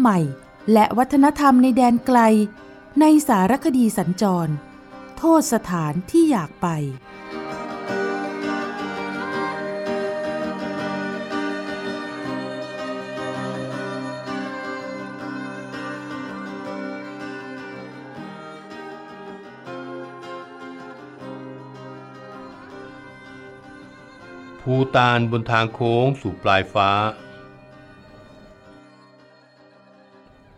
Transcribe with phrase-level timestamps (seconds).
[0.00, 0.18] ใหม่
[0.72, 2.18] และวัฒนธรรมในแดนไกล
[3.00, 4.52] ในสารคดีสัญจร
[5.18, 6.68] โทษสถานที่อยากไป
[24.60, 26.90] ภูตานบนทางโค้งสู่ปลายฟ้า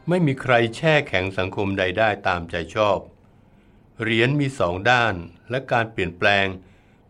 [0.08, 2.98] ไม่มีใครแช่แข็งสังคมใดได้ตามใจชอบ
[4.00, 5.14] เหรียญมีสองด้าน
[5.50, 6.46] และการเปลี่ยนแปลง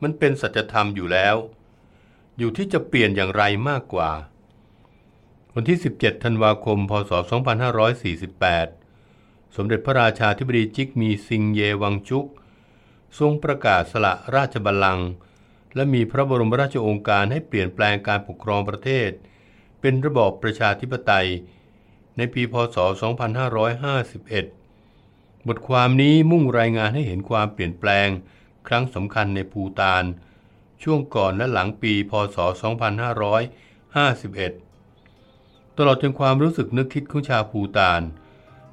[0.02, 1.36] มันเป็นสัจธรรมอยู่แล้ว
[2.38, 4.10] อยู่ที่จะเปลี่ยนอย่างไรมากกว่า
[5.54, 7.12] วันที่ 17 ธันวาคม พศ
[8.68, 12.26] 2548 สมเด็จพระราชาธิบดีจิกมีซิงเยวังชุก
[13.18, 15.08] ทรงประกาศสละราชบัลลังก์
[15.74, 19.10] และมีพระบรมราชโองการให้เปลี่ยนแปลงการปกครองประเทศ
[19.80, 21.28] เป็นระบอบประชาธิปไตย
[22.16, 22.76] ในปีพศ
[24.12, 28.08] 2551 บทความนี้มุ่งรายงานให้เห็นความเปลี่ยนแปลง
[28.68, 30.04] ครั้งสำคัญในภูฏาน
[30.82, 32.36] ช่วงก่อนและหลังปีพศ
[34.82, 38.02] 2551 ตลอดจนความรู้สึกนึกคิดของชาวภูฏาน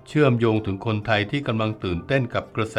[0.08, 2.78] เชื่อมโยงถึงคนไทยที่กำลังตื่นเต้นกับกระแส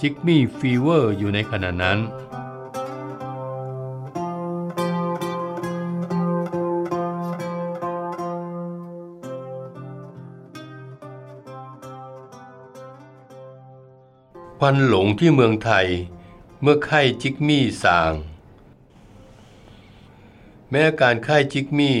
[0.00, 1.98] จิกมี่ fever อยู่ในขณะนั้น
[14.62, 15.86] ควันหลงที่เมืองไทย
[16.62, 18.12] เมื่อไข้จิกมี่สาง
[20.70, 21.98] แม้อาการไข้จิกมี่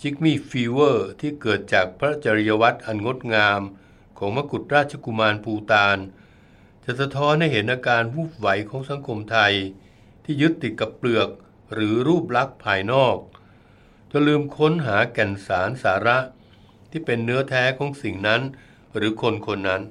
[0.00, 3.60] จิกมี่ fever ที่เกิดจากพระจริยวัตรอันงดงาม
[4.18, 5.98] ของมกุฎราชกุมารภูฏาน
[6.84, 9.54] จะสะท้อนให้เห็นอาการวูบไหวของสังคมไทย
[10.24, 11.28] ที่ยึดติดกับเปลือก
[11.72, 13.16] หรือรูปลักษณ์ภายนอก
[14.10, 16.18] จนลืมค้นหาแก่นสารสาระ
[16.90, 18.42] ที่เป็นเนื้อแท้ของสิ่งนั้น
[18.96, 19.82] หรือคนคนนั้น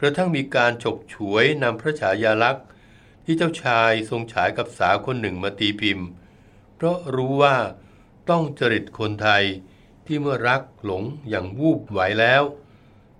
[0.00, 2.66] กระทั่งมีการฉกฉวยนำพระฉายาลักษณ์
[3.24, 6.08] ที่เจ้าชายทรงฉายกับสาวคนหนึ่งมาตีพิมพ์
[6.74, 7.56] เพราะรู้ว่า
[8.30, 9.44] ต้องจริตคนไทย
[10.06, 12.42] ที่เมื่อรักหลงอย่างวูบไหวแล้ว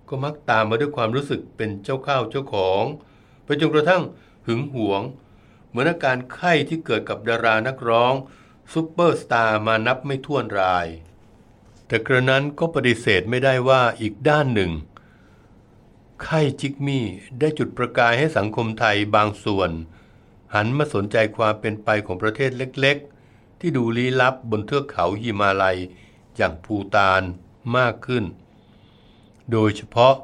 [0.09, 2.83] ก็มักตามมาด้วยความรู้สึกเป็นเจ้าข้าวเจ้าของ
[3.43, 4.03] ไปจนกระทั่ง
[4.45, 5.01] หึงหวง
[5.67, 8.13] เหมือนอาการไข้ที่เกิดกับดารานักร้อง
[8.73, 10.87] ซุปเปอร์สตาร์มานับไม่ถ้วนราย
[11.87, 14.71] แต่กระนั้นก็ปฏิเสธไม่ได้ว่าอีกด้านหนึ่ง
[16.23, 17.05] ไข้จิกมี่
[17.39, 19.71] ได้จุดประกายให้สังคมไทยบางส่วน
[20.53, 25.77] หันมาสนใจความเป็นไปของประเทศเล็กๆ ที่ดูลี้ลับบนเทือกเขาหิมาลัย
[26.35, 27.21] อย่างภูฏาน
[27.77, 28.25] มากขึ้น
[29.51, 30.15] โดยเฉพาะ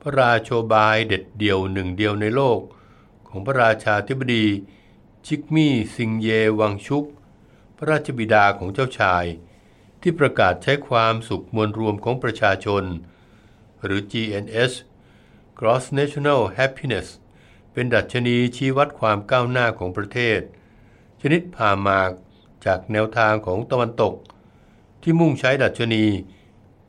[0.00, 2.60] พระราโชบายเด็ดเดี่ยวหนึ่งเดียวในโลก
[3.28, 4.46] ของพระราชาธิบดี
[5.26, 6.28] ชิกมี่ซิงเย
[6.60, 7.04] วังชุก
[7.76, 9.24] พระราชบิดาของเจ้าชาย
[10.00, 12.84] ที่ประกาศใช้ความสุขมวลรวมของประชาชน
[13.84, 14.72] หรือ GNS
[15.64, 17.08] Gross National Happiness
[17.72, 20.40] เป็นดัชนีชี้วัดความก้าวหน้าของประเทศ
[21.20, 22.10] ชนิดผ่ามาก
[22.66, 24.14] จากแนวทางของตะวันตก
[25.02, 26.04] ที่มุ่งใช้ดัชนี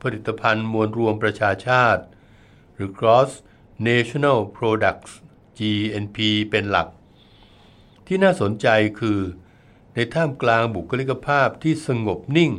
[0.00, 2.02] ผลิตภัณฑ์มวลรวมประชาชาติ
[2.74, 3.30] หรือ Gross
[3.88, 5.12] National Products
[5.58, 6.18] GNP
[6.50, 6.88] เป็นหลัก
[8.06, 8.66] ที่น่าสนใจ
[9.00, 9.20] คือ
[9.94, 12.52] ในท่ามกลางบุคลิกภาพที่สงบนิ่ง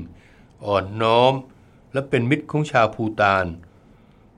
[0.65, 1.33] อ่อนน้อม
[1.93, 3.47] และเป็นมิตรของชาวภูตาน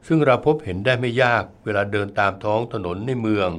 [0.08, 3.50] ซึ่งเราพบเห็นได้ไม่ยากเวลาเดินตามท้องถนนในเมือง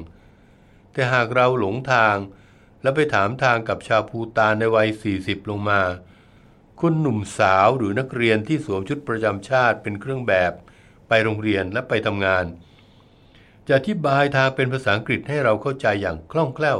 [0.91, 2.17] แต่หากเราหลงทาง
[2.81, 4.89] และไปถามทางกับชาวภูตานในวัย
[5.19, 5.81] 40 ลงมา
[6.79, 10.53] คุณหนุ่มสาวหรือนักเรียนที่สวมชุดประจำชาติเป็นเครื่องแบบ
[11.07, 12.45] ไปโรงเรียนและไปทำงาน
[13.67, 16.79] จะอธิบายทางเป็นภาษาอังกฤษให้เราเข้าใจอย่างคล่องแคล่ว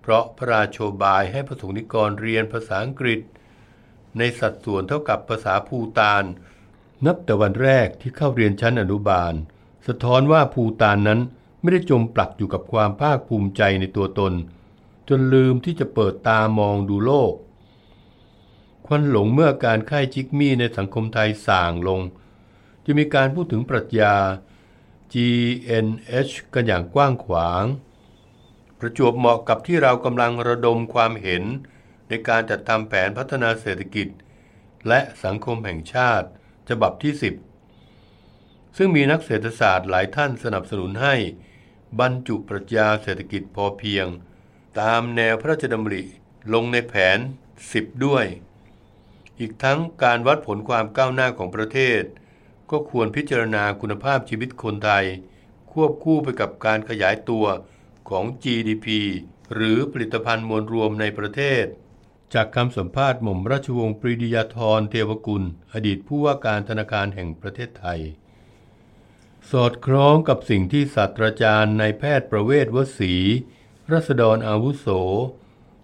[0.00, 3.20] เพราะพระราโชบายให้พระสงฆ์นิกรเรียนภาษาอังกฤษ
[4.18, 6.24] ในสัดส่วนเท่ากับภาษาภูตาน
[7.06, 9.34] นับแต่วันแรกที่เข้าเรียนชั้นอนุบาล
[9.86, 11.20] สะท้อนว่าภูตานนั้น
[11.60, 14.32] ไม่ได้จมปลักอยู่กับความภาคภูมิใจในตัวตน
[15.08, 17.34] จนลืมที่จะเปิดตามองดูโลก
[18.86, 22.00] ควันหลงเมื่อการค่ายจิกมี่ในสังคมไทยส่างลง
[22.84, 24.14] จะมีการพูดถึงปรัชญา
[25.12, 27.64] GNH กันอย่างกว้างขวาง
[28.78, 31.42] ประจวบเหมาะกับที่เรากำลังระดมความเห็น
[32.08, 34.08] ในการจัดทำแผนพัฒนาเศรษฐกิจ
[34.88, 36.28] และสังคมแห่งชาติ
[36.68, 37.12] ฉบับที่
[37.98, 41.14] 10 ซึ่งมีนักเศรษฐศาสตร์หลายท่านสนับสนุนให้
[42.00, 44.06] บรรจุปรัชญาเศรษฐกิจพอเพียง
[44.80, 46.02] ตามแนวพระราชดำริ
[46.54, 47.18] ลงในแผน
[47.60, 48.26] 10 ด้วย
[49.38, 52.02] อีกทั้งการวัดผลความก้าวหน้าของประเทศ
[52.70, 55.04] ก็ควรพิจารณาคุณภาพชีวิตคนไทย
[55.72, 57.46] ควบคู่ไปกับการขยายตัว
[58.10, 58.86] ของ GDP
[59.54, 61.64] หรือผลิตภัณฑ์มวลรวมในประเทศ
[62.34, 68.00] จากคำสัมภาษณ์หม่อมราชวงศ์ปรีดียาธรเทวกุล อดีตผู้ว่าการธนาคารแห่งประเทศไทย
[69.50, 73.14] สอดคล้องกับสิ่งที่ศาสตราจารย์นายแพทย์ประเวศวสี
[73.92, 74.86] รัษฎรอาวุโส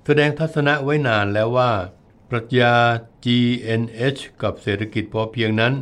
[0.05, 1.73] แสดงทัศนะไว้นานแล้วว่า
[2.31, 2.75] ปรัชญา
[3.25, 5.75] GNH กับเศรษฐกิจพอเพียงนั้น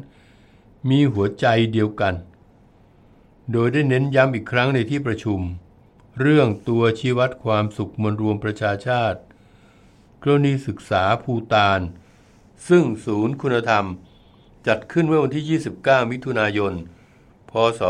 [0.88, 2.14] มีหัวใจเดียวกัน
[3.53, 5.41] โดยได้เน้นย้ำอีกครั้งในที่ประชุม
[6.20, 9.20] เรื่องตัวชี้วัดความสุขมวลรวมประชาชาติ
[10.23, 11.81] กรณีศึกษาภูตาน
[12.69, 13.87] ซึ่งศูนย์คุณธรรม
[14.67, 16.73] จัดขึ้นเมื่อวันที่ 29 มิถุนายน
[17.51, 17.81] พศ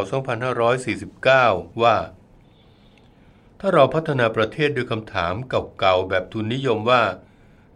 [0.66, 1.96] 2549 ว่า
[3.60, 7.02] ถ้าเราพัฒนาประเทศด้วยคำถามเก่าๆ แบบทุนนิยมว่า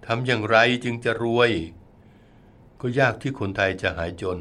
[0.07, 1.51] ทำอย่างไรจึงจะรวย
[2.81, 4.39] ก็ยากที่คนไทยจะหายจน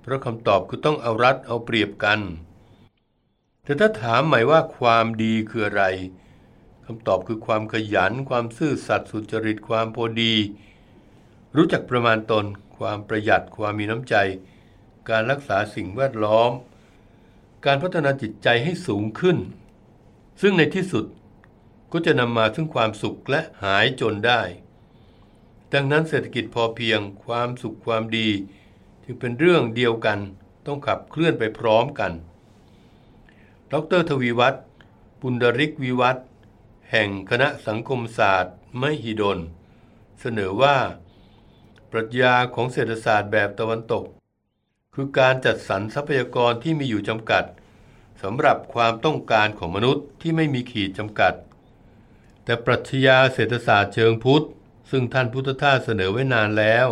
[0.00, 2.20] เพราะคำตอบคือต้องเอารัดเอาเปรียบกัน
[3.64, 5.84] แต่ถ้าถามหม่ว่าความดีคืออะไร
[6.90, 10.34] คำตอบคือความขยัน ความซื่อสัตย์สุจริตความพอดี
[11.56, 12.44] รู้จักประมาณตน
[12.78, 14.14] ความประหยัดความมีน้ำใจ
[15.08, 16.50] การรักษาสิ่งแวดล้อม
[17.66, 19.38] การพัฒนาจิตใจให้สูงขึ้น
[20.40, 21.04] ซึ่งในที่สุด
[21.92, 24.42] ก็จะนำมาซึ่งความสุขและหายจนได้
[25.72, 28.28] ดังนั้นเศรษฐกิจพอเพียง ความสุขความดี
[29.04, 30.18] จึงเป็นเรื่องเดียวกัน
[30.66, 32.12] ต้องขับเคลื่อนไปพร้อมกัน
[33.72, 34.64] ดรทวีวัฒน์
[35.20, 36.27] ปุณดริกวิวัฒน์
[36.92, 39.38] แห่งคณะสังคมศาสตร์มหิดล
[40.20, 40.76] เสนอว่า
[41.90, 44.04] ปรัชญาของเศรษฐศาสตร์แบบตะวันตก
[44.94, 47.44] คือการจัดสรรทรัพยากรที่มีอยู่จำกัด
[48.22, 51.34] สำหรับความต้องการของมนุษย์ที่ไม่มีขีดจำกัด
[52.44, 54.46] แต่ปรัชญาเศรษฐศาสตร์เชิงพุทธ
[54.90, 56.88] ซึ่งท่านพุทธทาสเสนอไว้นานแล้ว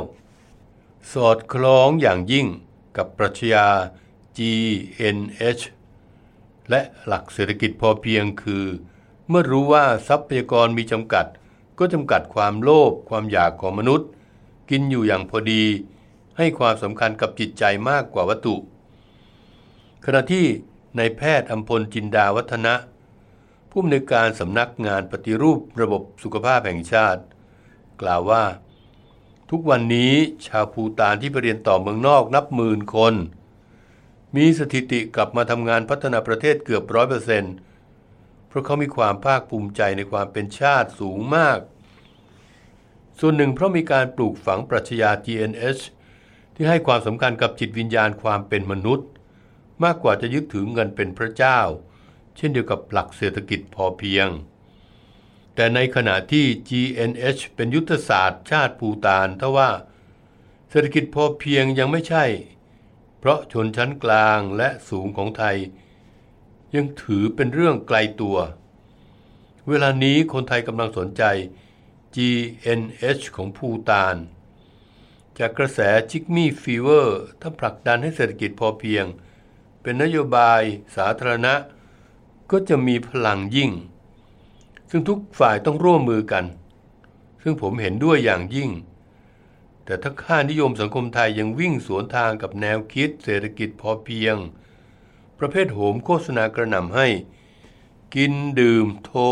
[1.13, 2.47] สอดคล้องอย่างยิ่ง
[2.97, 3.67] กับปรัชญา
[4.37, 5.63] GNH
[6.71, 8.65] และหลักเศรษฐกิจพอเพียงคือ
[9.29, 11.27] เมื่อรู้ว่าทรัพยากรมีจำกัด
[11.79, 14.09] ก็จำกัดความโลภความอยากของมนุษย์
[14.71, 15.63] กินอยู่อย่างพอดี
[16.39, 18.57] ให้ความสำคัญกับจิตใจมากกว่าวัตถุ
[20.05, 20.47] ขณะที่
[20.99, 22.75] นายแพทย์อัมพลจินดาวัฒนะ
[23.71, 27.23] ผู้อำนวยการสำนักงานปฏิรูประบบสุขภาพแห่งชาติ
[28.03, 28.45] กล่าวว่า
[29.51, 30.15] ทุกวันนี้
[30.47, 33.15] ชาวภูตานที่ไปเรียนต่อเมืองนอกนับหมื่นคน
[34.37, 37.55] มีสถิติกลับมาทำงานพัฒนาประเทศเกือบร้อยเปอร์เซ็นต์
[38.57, 41.59] ราะเขามีความภาคภูมิใจในความเป็นชาติสูงมาก
[43.19, 45.83] ส่วนหนึ่งเพราะมีการปลูกฝังปรัชญา GNH
[46.55, 49.09] ที่ให้ความสำคัญกับจิตวิญญาณความเป็นมนุษย์
[49.85, 51.61] มากกว่าจะยึดถือเงินเป็นพระเจ้า
[52.37, 54.29] เช่นเดียวกับหลักเศรษฐกิจพอเพียง
[55.55, 59.71] แต่ในขณะที่ GNH เป็นยุทธศาสตร์ชาติภูตานทว่า
[60.71, 62.25] เศรษฐกิจพอเพียงยังไม่ใช่
[63.19, 65.57] เพราะชนชั้นกลางและสูงของไทย
[66.77, 68.37] ยังถือเป็นเรื่องไกลตัว
[69.69, 71.23] เวลานี้คนไทยกำลังสนใจ
[72.15, 74.17] GNH ของภูตาน
[75.39, 75.81] จากกระแส
[76.11, 79.05] จิกมี่ฟีเวอร์ถ้าผลักดันให้เศรษฐกิจพอเพียง
[79.83, 80.63] เป็นนโยบาย
[80.97, 81.55] สาธารณะ
[82.51, 83.71] ก็จะมีพลังยิ่ง
[84.91, 86.45] ซึ่งทุกฝ่ายต้องร่วมมือกัน
[87.43, 88.71] ซึ่งผมเห็นด้วยอย่างยิ่ง
[89.85, 94.37] แต่ถ้าค่านิยมสังคมไทยยังวิ่งสวนทางกับแนวคิดเศรษฐกิจพอเพียง
[95.39, 97.07] ประเภทโหมโฆษณากระหน่ำให้
[98.15, 99.23] กินดื่มโทร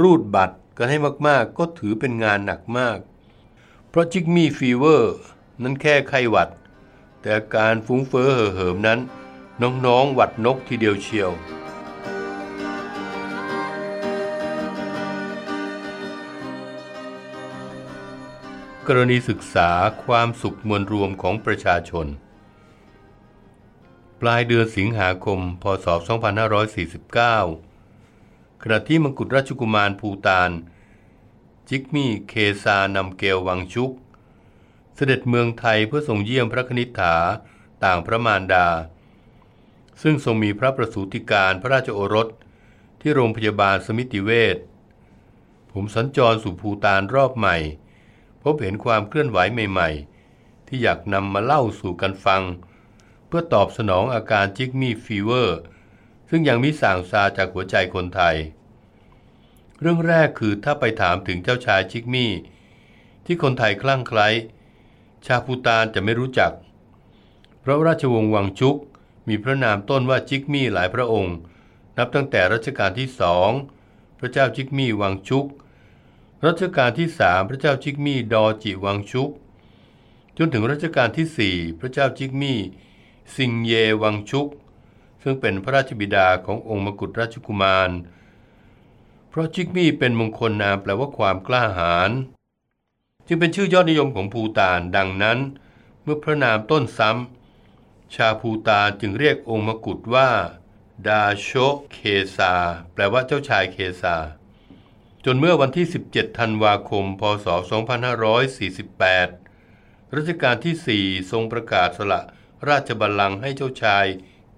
[0.00, 2.98] รูดบัตรกันให้มากๆ ก็ถือเป็นงานหนักมาก
[3.88, 5.16] เพราะจิกมี่ fever
[5.62, 6.50] นั้นแค่ไข้หวัด
[7.22, 8.98] แต่การฟุ้งเฟ้อเห่อเหิมนั้น
[9.86, 11.30] น้องๆหวัดนกทีเดียวเชียว
[18.86, 19.70] กรณีศึกษา
[20.04, 22.06] ความสุขมวลรวมของประชาชน
[24.20, 25.86] ปลายเดือนสิงหาคม พศ
[27.04, 30.50] 2549 ขณะที่มงกุฎราชกุมารภูตาน
[31.68, 33.90] จิกมี่เคซานำเกลวังชุก
[34.94, 37.14] เสด็จเมืองไทยเพื่อส่งเยี่ยมพระคณิษฐา
[37.84, 38.66] ต่างพระมารดา
[40.02, 42.28] ซึ่งทรงมีพระประสูติการพระราชโอรส
[43.00, 44.56] ที่โรงพยาบาลสมิติเวช
[45.72, 47.56] ผมสัญจรสู่ภูตานรอบใหม่
[48.42, 49.88] พบเห็นความเคลื่อนไหวใหม่
[50.28, 52.42] ๆ ที่อยากนำมาเล่าสู่กันฟัง
[53.30, 55.58] เพื่อตอบสนองอาการจิกมี่ฟีเวอร์
[56.28, 58.36] ซึ่งยังมีส่างซาจากหัวใจคนไทย
[59.80, 62.32] เรื่องแรกคือถ้าไปถามถึงเจ้าชายชิกมี่
[63.24, 64.28] ที่คนไทยคลั่งไคล้
[65.26, 66.52] ชาพูตานจะไม่รู้จัก
[67.60, 68.76] เพราะราชวงศ์วังชุก
[69.28, 71.36] มีพระนามต้นว่าจิกมี่หลายพระองค์
[71.96, 73.50] นับตั้งแต่รัชกาลที่สอง
[74.18, 75.46] พระเจ้าจิกมี่วังชุก
[76.46, 79.30] รัชกาลที่สามพระเจ้าจิกมี่ดอจิวังชุก
[80.38, 82.58] จนถึงรัชกาลที่สี่พระเจ้าจิกมี่
[83.36, 83.72] ซิงเย
[84.02, 84.48] วังชุก
[85.22, 87.90] ซึ่งเป็นพระราชบิดาขององค์มกุฎราชกุมาร
[89.28, 92.10] เพราะจิกมี่เป็นมงคลนามแปลว่าความกล้าหาญ
[93.26, 95.38] จึงเป็นชื่อยอดนิยมของภูตานดังนั้น
[96.02, 100.30] เมื่อพระนามต้นซ้ำชาภูตานจึงเรียกองค์มกุฎว่า
[101.06, 101.48] ดาโช
[101.92, 101.98] เค
[102.36, 102.52] ซา
[102.92, 104.16] แปลว่าเจ้าชายเคซา
[105.24, 107.46] จนเมื่อวันที่ 17 ธันวาคม พศ
[108.80, 112.22] 2548 รัชกาลที่ 4 ทรงประกาศสละ
[112.68, 114.06] ราชบัลลังก์ให้เจ้าชาย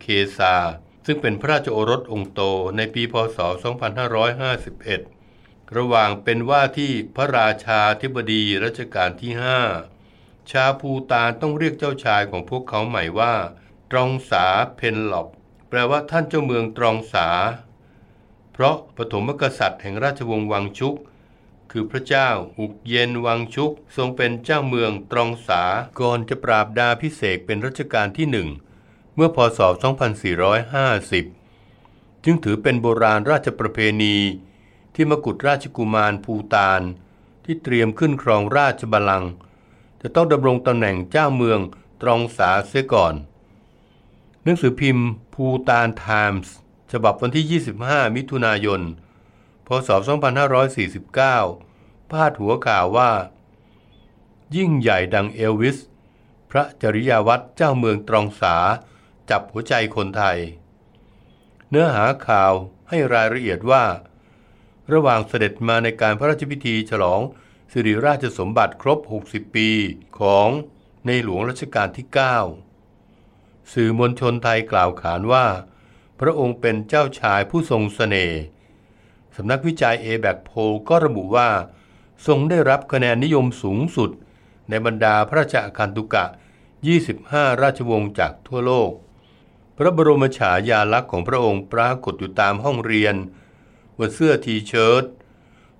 [0.00, 0.06] เค
[0.38, 0.54] ซา
[1.06, 2.40] ซึ่งเป็นพระราชโอรสองค์โต
[2.76, 3.38] ในปีพศ
[5.12, 9.32] 2551 ระหว่างเป็นว่าที่พระราชาธิบดีรัชกาลที่
[9.90, 13.34] 5 ชาภูตานต้องเรียกเจ้าชายของพวกเขาใหม่ว่า
[13.90, 14.44] ตรองสา
[14.76, 15.28] เพนหลอบ
[15.68, 17.28] แปลว่าท่านเจ้าเมืองตรองสา
[18.52, 20.94] เพราะปฐมกษัตริย์แห่งราชวงศ์วังชุก
[21.74, 25.62] คือพระเจ้าอุกเย็นวังชุก ทรงเป็นเจ้าเมืองตรองสา
[26.00, 28.48] ก่อนจะปราบดาพิเศษเป็นรัชกาลที่หนึ่ง
[29.14, 29.60] เมื่อพศ
[31.32, 34.16] 2450 จึงถือเป็นโบราณราชประเพณี
[34.94, 36.82] ที่มกุฎราชกุมารภูตาน
[37.44, 39.32] ที่เตรียมขึ้นครองราชบัลลังก์
[40.02, 41.60] จะต้องดำรงตำแหน่งเจ้าเมือง
[42.02, 43.14] ตรองสาเสียก่อน
[44.42, 46.54] หนังสือพิมพ์ภูตานไทมส์
[46.92, 48.82] ฉบับวันที่ 25 มิถุนายน
[49.88, 49.90] ศ
[50.80, 53.10] 2549 พาดหัวข่าวว่า
[54.56, 55.78] ยิ่งใหญ่ดังเอลวิส
[56.50, 58.56] พระจริยาวัตรเจ้าเมืองตรองสา
[59.30, 60.38] จับหัวใจคนไทย
[61.70, 62.52] เนื้อหาข่าว
[62.88, 63.84] ให้รายละเอียดว่า
[64.92, 67.20] ระหว่างเสด็จมาในการพระราชพิธีฉลอง
[67.72, 68.98] สิริราชสมบัติครบ
[69.28, 69.68] 60 ปี
[70.20, 70.48] ของ
[71.06, 72.06] ในหลวงรัชกาลที่
[72.90, 75.46] 9 สื่อมวลชนไทยกล่าวขานว่า
[76.20, 78.40] พระองค์เป็นเจ้าชายผู้ทรงสเสน่ห์
[79.36, 80.50] สำนักวิจัยเอแบกโพ
[80.88, 81.48] ก็ระบุว่า
[82.26, 84.10] ทรงได้รับคะแนนนิยมสูงสุด
[84.68, 86.24] ในบรรดาพระราชอาคันตุกะ
[86.94, 88.90] 25 ราชวงศ์จากทั่วโลก
[89.76, 93.14] พระบรมฉายาลักษณ์ของพระองค์ปรากฏอยู่ตามห้องเรียน
[93.98, 95.04] บนเสื้อทีเชิ้ต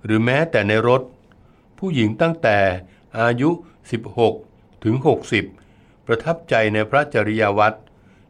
[0.03, 1.01] หรือแม้แต่ในรถ
[1.77, 2.57] ผู้หญิงตั้งแต่
[3.19, 3.49] อายุ
[4.17, 4.95] 16 ถึง
[5.51, 7.77] 60 ประทับใจในพระจริยวัตร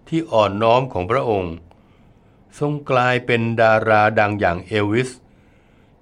[0.07, 1.53] ที่อ่อนน้อมของพระองค์
[2.59, 5.09] ทรงกลายเป็นดาราดังอย่างเอลวิส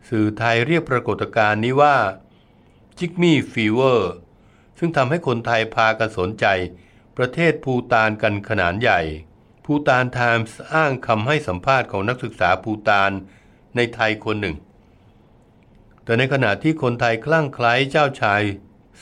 [0.10, 1.98] สื่อไทยเรียกปรากฏการณ์นี้ว่า
[2.98, 4.14] จิกมี่ฟีเวอร์
[4.80, 6.46] ซึ่งทำให้คนไทยพากันสนใจ
[7.18, 9.02] ประเทศภูตานกันขนาดใหญ่
[9.66, 13.12] ภูตานไทมส์อ้างคำให้สัมภาษณ์ของนักศึกษาภูตาน
[13.76, 14.56] ในไทยคนหนึ่ง
[16.04, 18.44] แต่ในขณะที่คนไทยคลั่งไคล้เจ้าชาย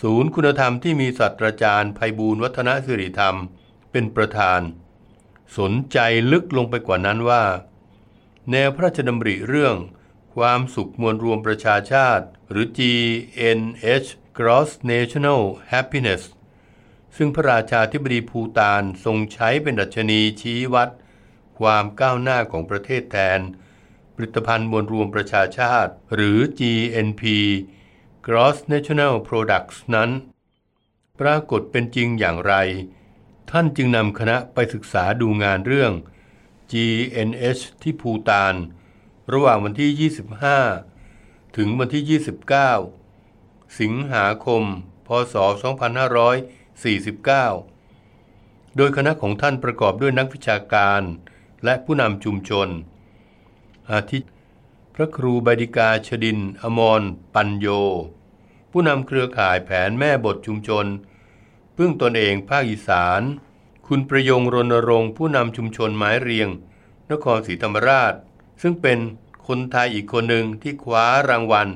[0.02, 3.38] ศูนย์คุณธรรมที่มีศาสตราจารย์ภัยบูลวัฒนสิริธรรม
[3.92, 4.62] เป็นประธาน
[5.58, 5.98] สนใจ
[6.32, 7.44] ลึกลงไปกว่านั้นว่า
[8.52, 9.76] แนวพระราชดำริเรื่อง
[10.36, 15.42] ความสุขมวลรวมประชาชาติ หรือ GNH Gross National
[15.72, 16.24] Happiness
[17.16, 20.90] ซึ่งพระราชาธิบดีภูตานทรงใช้เป็นดัชนีชี้วัด
[21.60, 23.40] ความก้าวหน้าของประเทศแทน
[24.16, 27.24] ผลิตภัณฑ์มวลรวมประชาชาติ หรือ GNP
[28.26, 30.10] Gross National Products นั้น
[31.20, 32.54] ปรากฏเป็นจริงอย่างไร
[33.52, 35.92] ท่านจึงนำคณะไปศึกษาดูงานเรื่อง
[36.72, 38.56] GNH ที่ภูตาน
[39.34, 40.12] ระหว่างวันที่
[40.86, 42.20] 25 ถึงวันที่
[42.90, 44.64] 29 สิงหาคม
[45.08, 45.36] พศ
[47.00, 51.02] 2549 โดยคณะของท่านประกอบด้วยนักวิชาการ
[51.64, 52.68] และผู้นำชุมชน
[53.92, 54.20] อาทิ
[54.96, 57.02] พระครูบดิกาชดิน อมร
[57.36, 57.68] ปัญโย
[58.72, 60.86] ผู้นำเครือข่ายแผนแม่บทชุมชน
[61.82, 63.22] พึ่งตนเองภาคอีสาน
[63.88, 66.50] คุณประยงรณรงค์ผู้นำชุมชนไม้เรียง
[67.12, 68.14] นครศรีธรรมราช
[68.62, 69.00] ซึ่งเป็น
[69.48, 71.68] คนไทยอีกคนหนึ่งที่คว้ารางวัล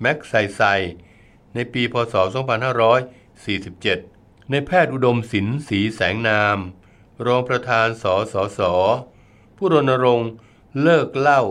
[0.00, 0.60] แม็กไซไซ
[1.54, 2.14] ในปีพศ
[3.32, 6.58] 2547 ในแพทย์อุดมศิลป์สีแสงนาม
[7.26, 8.60] รองประธานสสส
[9.56, 10.30] ผู้รณรงค์
[10.82, 11.42] เลิกเหล้า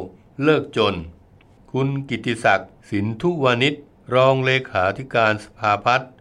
[0.43, 0.95] เลิกจน
[1.71, 3.75] คุณกิติศักดิ์สินทุวานิช
[4.13, 6.14] รองเลขาธิการสภาพัฒน์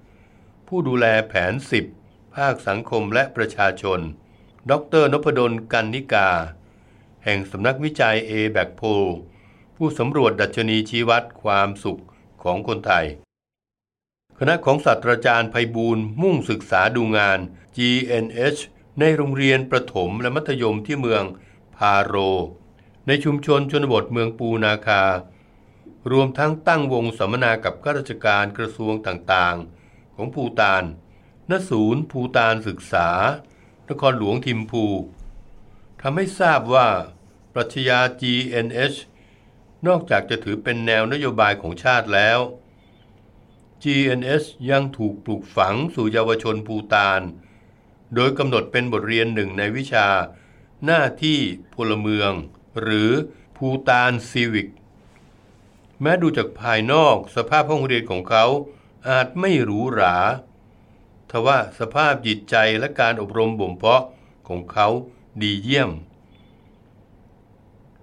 [0.77, 1.55] ผู้ดูแลแผน
[1.95, 4.01] 10 ภาคสังคมและประชาชน
[4.71, 6.31] ดรนพดลกันนิกา
[7.25, 8.83] แห่งสำนักวิจัยเอแบกโพ
[9.77, 12.03] ผู้สำรวจดัชนีชี้วัดความสุข
[12.43, 13.07] ของคนไทย
[14.39, 17.39] คณะของศาสตราจารย์ไพบูลย์มุ่งศึกษาดูงาน
[17.77, 18.61] GNH
[19.01, 21.25] ในโรงเรียนประถมและมัธยมที่เมือง
[21.77, 22.15] พาโร
[23.07, 25.03] ในชุมชนชนบทเมืองปูนาคา
[26.13, 29.84] รวมทั้งตั้งวงสัมมนากับข้าราชการกระทรวงต่างๆ
[30.17, 30.85] ของภูตาน
[31.51, 33.09] ณศูนย์ภูตานศึกษา
[33.89, 34.85] นครหลวงทิมพู
[36.01, 36.89] ทำให้ทราบว่า
[37.55, 38.99] ปรัชญา GNH
[39.87, 42.39] นอกจากจะถือเป็นแนวนโยบายของชาติแล้ว
[43.83, 47.21] GNS ยังถูกปลูกฝังสู่เยาวชนภูตาน
[48.15, 50.09] โดยกำหนดเป็นบทเรียนหนึ่งในวิชา
[50.85, 51.39] หน้าที่
[51.75, 52.33] พลเมือง
[52.81, 53.11] หรือ
[53.57, 54.69] ภูตานซีวิก
[56.01, 58.45] แม้ดูจากภายนอกสภาพห้องเรียนของเขา
[59.09, 60.17] อาจไม่หรูหรา
[61.31, 64.03] ทว่าสภาพจิตใจและการอบรมบ่มเพาะ
[64.49, 64.89] ของเขา
[65.43, 65.91] ดีเยี่ยม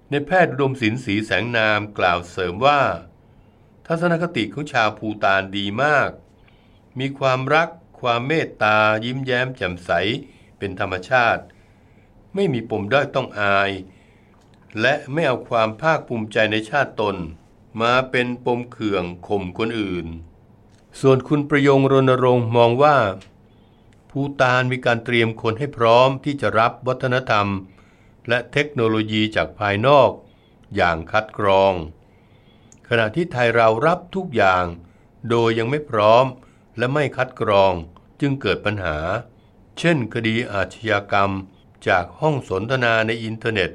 [0.09, 2.81] ในแพทย์อุดมศิลป์สีแสงนามกล่าวเสริมว่า
[3.85, 6.09] ทัศนคติของชาวภูตานดีมาก
[6.99, 9.91] มีความรัก ความเมตตา ยิ้มแย้มแจ่มใส
[10.57, 11.43] เป็นธรรมชาติ
[12.35, 13.71] ไม่มีปมด้อยต้องอาย
[14.81, 17.15] และไม่เอาความภาคภูมิใจในชาติตน
[17.81, 20.07] มาเป็นปมเขื่องข่มคนอื่น
[20.99, 22.97] ส่วนคุณประยงรณรงค์มองว่า
[24.09, 27.47] ภูตานมีการเตรียมคนให้พร้อมที่จะรับวัฒนธรรม
[28.29, 30.11] และเทคโนโลยีจากภายนอก
[30.75, 31.73] อย่างคัดกรอง
[32.89, 34.65] ขณะที่ไทยเรารับทุกอย่าง
[35.29, 36.25] โดยยังไม่พร้อม
[36.77, 37.73] และไม่คัดกรอง
[38.21, 38.97] จึงเกิดปัญหา
[39.79, 41.31] เช่นคดีอาชญากรรม
[41.87, 43.71] จากห้องสนทนาในอินเทอร์เน็ต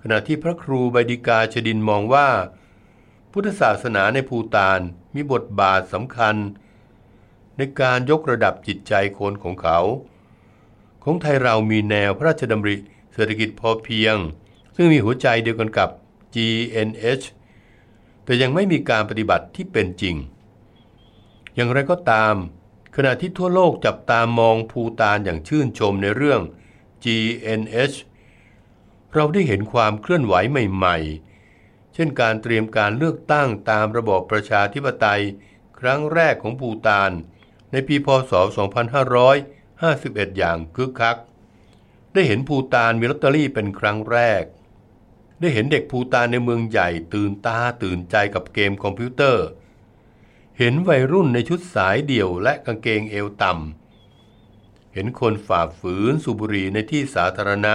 [0.00, 2.28] ขณะที่พระครูใบดิกาชดินมองว่า
[3.32, 4.80] พุทธศาสนาในภูตาน
[5.14, 6.36] มีบทบาทสำคัญ
[7.56, 9.78] ในการยกระดับจิตใจคนของเขา
[11.04, 12.76] ของไทยเรามีแนวพระราชดำริ
[13.14, 14.16] เศรษฐกิจพอเพียง
[14.76, 15.90] ซึ่งมีหัวใจเดียวกันกับ
[16.34, 17.24] GNH
[18.24, 20.16] แต่ยังไม่มีการปฏิบัติที่เป็นจริง
[21.54, 22.34] อย่างไรก็ตาม
[22.96, 26.40] ขณะที่ทั่วโลกจับตามองภูตานอย่างชื่นชมในเรื่อง
[27.04, 27.96] GNH
[29.14, 31.31] เราได้เห็นความเคลื่อนไหวใหม่ ๆ
[31.94, 35.22] เช่นการเตรียมการเลือกตั้งตามระบอบประชาธิปไตย
[35.78, 37.10] ครั้งแรกของภูตาน
[37.72, 38.32] ในปีพศ
[39.50, 41.18] 2551 อย่างคึกคัก
[42.12, 44.44] ได้เห็นภูตานมีลอตเตอรี่เป็นครั้งแรก
[45.40, 49.44] ได้เห็นเด็กภูตานในเมืองใหญ่ตื่นตาตื่นใจกับเกมคอมพิวเตอร์
[50.58, 57.74] เห็นวัยรุ่นในชุดสายเดี่ยวและกางเกงเอวต่ำ เห็นคนฝ่าฝืนสูบบุหรี่ในที่สาธารณะ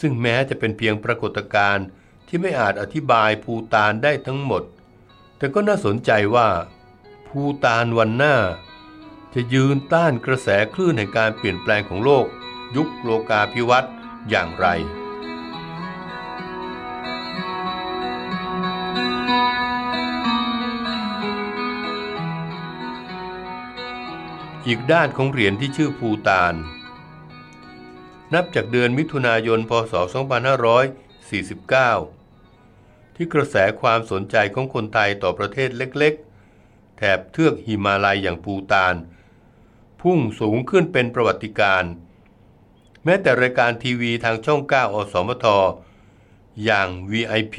[0.00, 1.86] ซึ่งแม้จะเป็นเพียงปรากฏการณ์
[2.28, 4.62] ที่ไม่อาจอธิบายภูตานได้ทั้งหมด
[5.38, 6.48] แต่ก็น่าสนใจว่า
[7.28, 8.36] ภูตานวันหน้า
[9.34, 12.26] จะยืนต้านกระแสคลื่นแห่งการเปลี่ยนแปลงของโลก
[12.76, 13.92] ยุคโลกาภิวัตน์
[14.28, 14.66] อย่างไร
[24.66, 26.54] อีกด้านของเหรียญที่ชื่อภูตาน
[28.34, 31.03] นับจากเดือนมิถุนายน พศ 2 5
[31.34, 38.94] 49 ที่กระแสความสนใจของคนไทยต่อประเทศเล็กๆ แถบเทือกหิมาลัยอย่างภูตาน
[40.00, 41.92] พุ่งสูงขึ้นเป็นประวัติการณ์
[43.04, 45.46] แม้แต่รายการทีวีทางช่อง 9 อสมท
[46.64, 47.56] อย่าง VIP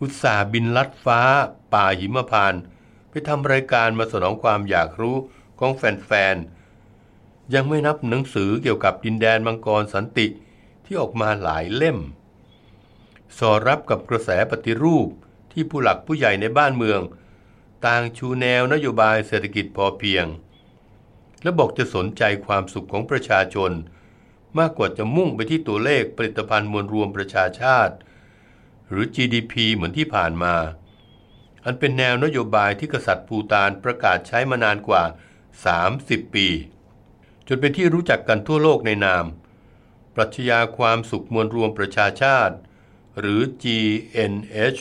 [0.00, 1.20] อุตสาบินลัดฟ้า
[1.72, 2.54] ป่าหิมพาน
[3.10, 5.16] ไปทำรายการมาสนองความอยากรู้
[5.58, 10.26] ของแฟนๆ ยังไม่นับหนังสือเกี่ยวกับดินแดนมังกรสันติ
[10.84, 11.98] ที่ออกมาหลายเล่ม
[13.38, 15.08] สอรับกับกระแสปฏิรูป
[15.52, 17.00] ที่ผู้หลักผู้ใหญ่ในบ้านเมือง
[17.86, 20.26] ต่างชูแนวนโยบายเศรษฐกิจพอเพียง
[21.42, 23.72] และบอกจะสนใจความสุขของประชาชน
[24.58, 27.94] มากกว่าจะมุ่งไปที่ตัวเลขผลิตภัณฑ์มวลรวมประชาชาติ
[28.88, 30.54] หรือ GDP เหมือนที่ผ่านมา
[31.64, 35.04] อันเป็นแนวนโยบายที่กษัตริย์ภูตานประกาศใช้มานานกว่า
[35.68, 36.48] 30 ปี
[37.48, 39.24] จนเป็นที่รู้จักกันทั่วโลกในนาม
[40.14, 42.56] ปรัชญาความสุขมวลรวมประชาชาติ
[43.18, 44.80] หรือ GNH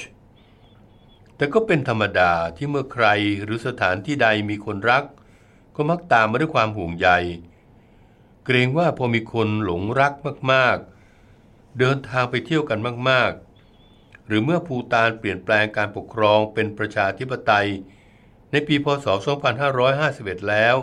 [1.35, 3.07] แต่ก็เป็นธรรมดาที่เมื่อใคร
[3.43, 5.03] หรือสถานที่ใดมีคนรัก
[5.75, 7.09] ก็มักตามมาด้วยความห่วงใย
[8.45, 10.13] เกรงว่าพอมีคนหลงรัก
[10.51, 17.69] มากๆ เดินทางไปเที่ยวกันมากๆ หรือเมื่อภูตานเปลี่ยนแปลงการปกครองเป็นประชาธิปไตย
[18.51, 19.07] ในปีพศ
[19.77, 20.75] 2551 แล้ว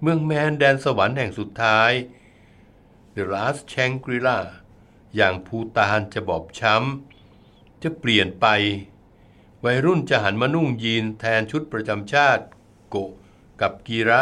[0.00, 1.90] เมืองแมนแดนสวรรค์แห่งสุดท้าย
[3.14, 4.38] The Last Shangri-La
[5.14, 8.46] อย่างภูตานจะบอบช้ำ จะเปลี่ยนไป
[9.64, 12.44] วัยรุ่นจะหันมานุ่งยีนแทนชุดประจำชาติ
[12.90, 13.10] โกะ
[13.60, 14.20] กับกีระ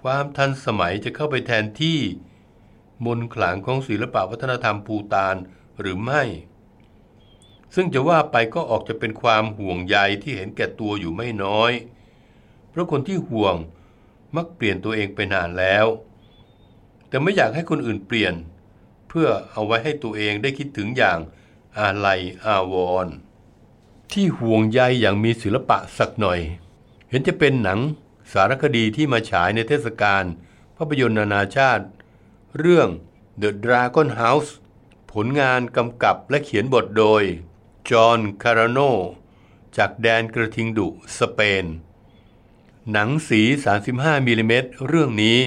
[0.00, 1.98] ความทันสมัยจะเข้าไปแทนที่
[3.04, 5.36] มนต์ขลังของศิลปวัฒนธรรมภูตาน
[5.80, 6.22] หรือไม่
[7.74, 11.72] ซึ่งจะว่าไปก็ออกจะเป็นความห่วงใยที่เห็นแก่ตัวอยู่ไม่น้อย
[12.70, 13.56] เพราะคนที่ห่วง
[14.36, 15.86] มักเปลี่ยนตัวเองไปนานแล้ว
[17.08, 18.34] แต่ไม่อยากให้คนอื่นเปลี่ยน
[19.18, 21.18] พื่อเอาไว้ให้ตัวเองได้คิดถึงอย่าง
[21.78, 22.74] อาลัยอาว
[23.04, 23.14] รณ์
[24.12, 26.40] ที่ห่วงใยอย่างมีศิลปะสักหน่อย
[27.10, 27.80] เห็นจะเป็นหนัง
[28.32, 30.24] สารคดีที่มาฉายในเทศกาล
[30.76, 31.84] ภาพยนตร์นานาชาติ
[32.58, 32.88] เรื่อง
[33.42, 34.50] The Dragon House
[35.12, 37.22] ผลงานกำกับและเขียนบทโดย
[37.90, 38.78] จอห์นคาราโน
[39.76, 41.64] จากแดนกระทิงดุ สเปน
[42.92, 43.40] หนังสี
[43.84, 45.38] 35มิลลิเมตรเรื่องนี้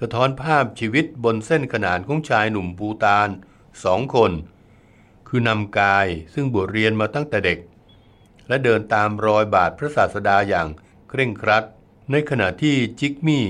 [0.00, 3.28] สะท้อนภาพชีวิตบนเส้นขนานของชายหนุ่มภูตาน
[3.84, 4.32] สองคน
[5.28, 7.58] คือนำกายซึ่งบวชเรียนมาตั้งแต่เด็ก
[8.48, 10.68] และเดินตามรอยบาทพระศาสดาอย่าง
[11.08, 11.64] เคร่งครัด
[12.10, 13.44] ในขณะที่จิกมี่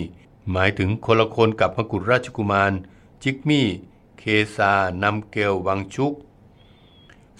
[0.53, 2.73] หมายถึงคนละคนกับพระกุฎราชกุมาร
[3.23, 3.67] จิกมี่
[4.19, 4.23] เค
[4.57, 6.13] ซานำเกลวังชุก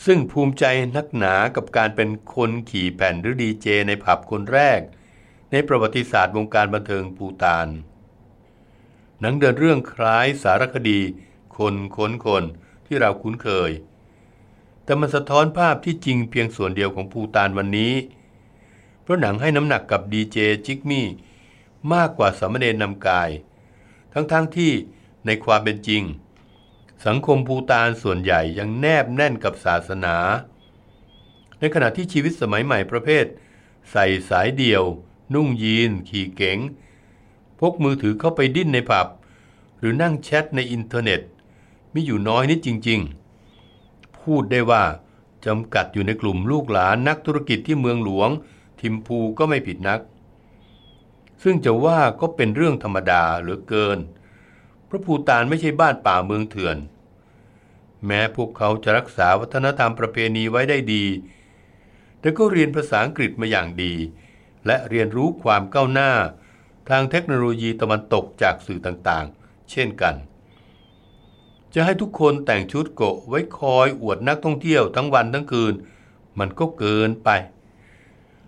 [0.05, 0.65] ซึ่งภูมิใจ
[0.97, 4.81] นักหนากับการเป็นคนขี่แผ่นหรือดีเจในผับคนแรก
[5.51, 7.69] ในประวัติศาสตร์วงการบันเทิงปูตาน
[9.21, 11.01] หนังเดินเรื่องคล้ายสารคดี
[11.57, 12.45] คนค้นคน
[12.87, 13.71] ที่เราคุ้นเคย
[14.85, 17.95] แต่มันสะท้อนภาพที่จริงเพียงส่วนเดียวของภูตานวันนี้
[19.03, 21.07] เพราะหนังให้น้ำหนักกับดีเจจิกมี่
[21.93, 23.31] มากกว่าสามเณรนำกาย
[24.13, 24.73] ทั้งๆทที่
[25.27, 26.03] ในความเป็นจริง
[27.07, 30.17] สังคมภูตานส่วนใหญ่ยังแนบแน่นกับศาสนา
[31.59, 33.27] ในขณะที่ชีวิตสมัยใหม่ประเภท
[33.93, 34.85] ใส่สายเดี่ยว
[35.35, 36.59] นุ่งยีน ขี่เก๋ง
[37.61, 39.07] พกมือถือเข้าไปดิ้นในผับ
[39.79, 41.21] หรือนั่งแชทในอินเทอร์เน็ต
[41.95, 43.01] มีอยู่น้อยนิดจริง
[43.61, 44.85] ๆ พูดได้ว่า
[45.47, 48.31] จำกัดอยู่ในกลุ่มลูกหลานนักธุรกิจที่เมืองหลวง
[48.81, 50.01] ทิมพูก็ไม่ผิดนัก
[51.43, 53.99] ซึ่งจะว่าก็เป็นเรื่องธรรมดาเหลือเกิน
[54.87, 56.77] เพราะภูตานไม่ใช่บ้านป่าเมืองเถื่อน
[58.07, 61.05] แม้พวกเขาจะรักษาวัฒนธรรมประเพณีไว้ได้ดี
[62.21, 63.95] แต่ก็เรียนภาษาอังกฤษมาอย่างดี
[64.67, 66.11] และเรียนรู้ความก้าวหน้า
[66.89, 70.15] ทางเทคโนโลยีตะวันตกจากสื่อต่างๆ เช่นกัน
[71.75, 75.75] จะให้ทุกคนแต่งชุดโกะไว้คอยอวดนักท่องเที่ยวทั้งวันทั้งคืน
[76.39, 77.31] มันก็เกินไป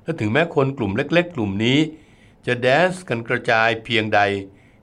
[0.03, 1.79] และถึงแม้คนกลุ่มเล็ก ๆ กลุ่มนี้
[2.47, 4.21] จะแดนซ์กันกระจายเพียงใด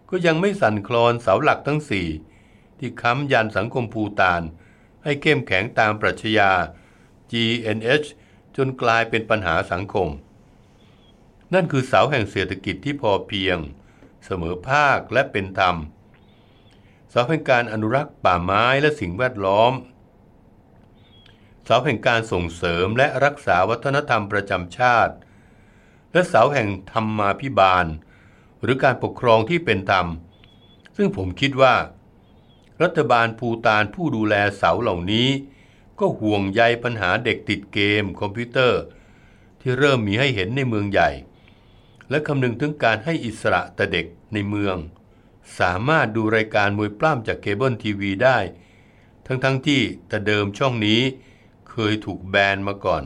[0.10, 2.08] ก็ยังไม่สั่นคลอนเสาหลักทั้งสี่
[2.78, 4.42] ที่ค้ำยันสังคมภูตาน
[5.04, 6.52] ให้เข้มแข็งตามปรัชญา
[7.32, 8.08] GNH
[8.56, 10.10] จนกลายเป็นปัญหาสังคม
[11.56, 13.58] นั่นคือเสาแห่งเศรษฐกิจที่พอเพียง
[14.26, 15.76] เสมอภาคและเป็นธรรม
[17.10, 19.74] เสาแห่งการอนุรักษ์ป่าไม้และสิ่งแวดล้อม
[21.66, 25.14] เสาแห่งการส่งเสริมและรักษาวัฒนธรรมประจำชาติ
[26.14, 27.86] และเสาแห่งธรรมาภิบาล
[28.62, 30.08] หรือการปกครองที่เป็นธรรม
[30.98, 31.76] ซึ่งผมคิดว่า
[32.84, 35.30] รัฐบาลภูฏานผู้ดูแลเสาเหล่านี้
[36.00, 38.82] ก็ห่วงใยปัญหาเด็กติดเกมคอมพิวเตอร์
[39.62, 41.10] ที่เริ่มมีให้เห็นในเมืองใหญ่
[42.10, 44.78] และคำนึงถึงการให้อิสระแก่เด็กในเมือง
[45.60, 48.38] สามารถดูรายการมวยปล้ำจากเคเบิลทีวีได้
[49.28, 51.02] ทั้งๆทที่แต่เดิมช่องนี้
[51.70, 53.04] เคยถูกแบนมาก่อน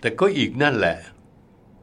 [0.00, 0.96] แต่ก็อีกนั่นแหละ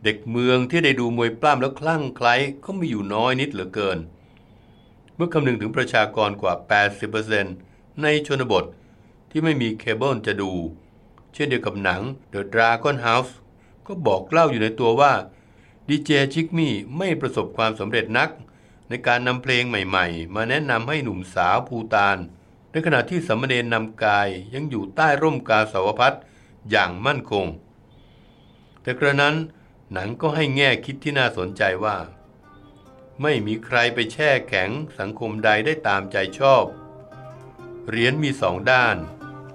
[0.04, 3.98] เด็กเมืองที่ได้ดูมวยปล้ำแล้วคลั่งไคล้ก็มีอยู่น้อยนิดเหลือเกิน
[5.16, 6.54] เมื่อคำนึงถึงประชากรกว่า
[7.28, 8.66] 80%ในชนบท
[9.30, 10.52] ที่ไม่มีเคเบิลจะดู
[11.34, 12.02] เช่นเดียวกับหนัง
[12.34, 13.32] The Dragon House
[13.88, 15.14] ก็บอกเล่าอยู่ในตัวว่า
[15.90, 18.30] ดีเจชิกมี่ไม่ประสบความสำเร็จนัก
[18.90, 22.18] ในการนำเพลงใหม่ๆ มาแนะนำให้หนุ่มสาวภูตาน
[22.72, 26.18] ในขณะที่สมณเณรนำกายยังอยู่ใต้ร่มกาสาวพัด
[26.70, 27.46] อย่างมั่นคง
[28.82, 29.36] แต่กระนั้น
[29.94, 31.98] หนังก็ให้แง่คิดที่น่าสนใจว่า
[33.22, 34.70] ไม่มีใครไปแช่แข็ง
[35.00, 36.66] สังคมใดได้ตามใจชอบ
[37.88, 38.96] เหรียญมีสองด้าน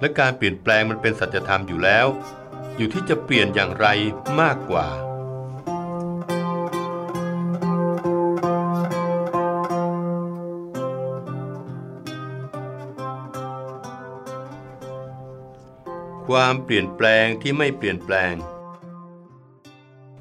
[0.00, 2.06] และการเปลี่ยนแปลงมันเป็นสัจธรรมอยู่แล้ว
[2.76, 3.86] อยู่ที่จะเปลี่ยนอย่างไร
[4.40, 5.07] มากกว่า
[16.28, 18.34] ความเปลี่ยนแปลงที่ไม่เปลี่ยนแปลง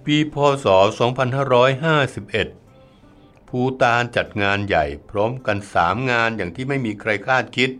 [0.05, 0.65] ปีพศ
[2.67, 7.71] 2551 ภูตานจัดงานใหญ่พร้อมกันสามงานอย่างที่ไม่มีใครคาดคิด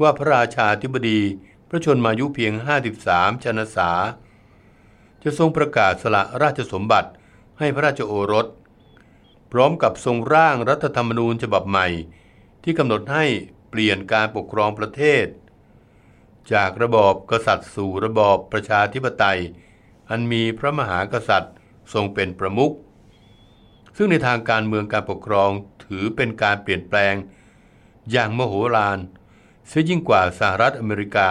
[0.00, 1.20] ว่าพระราชาธิบดี
[1.68, 2.52] พระชนมายุเพียง
[2.98, 3.90] 53 ชนษา
[5.22, 7.10] จะทรงประกาศสละราชสมบัติ
[7.58, 8.46] ให้พระราชโอรส
[9.52, 11.88] พร้อมกับทรงร่างรัฐธรรมนูญฉบับใหม่
[12.62, 13.24] ที่กำหนดให้
[13.70, 15.26] เปลี่ยนการปกครองประเทศ
[16.52, 19.40] จากระบอบกษัตริย์สู่ระบอบประชาธิปไตย
[20.10, 21.54] อันมีพระมหากษัตริย์
[21.92, 22.74] ทรงเป็นประมุข
[23.96, 25.50] ซึ่งในทางการเมืองการปกครอง
[25.84, 27.14] ถือเป็นการเปลี่ยนแปลง
[28.10, 28.98] อย่างมโหฬาร
[29.68, 31.28] เสียยิ่งกว่าสหรัฐอเมริกา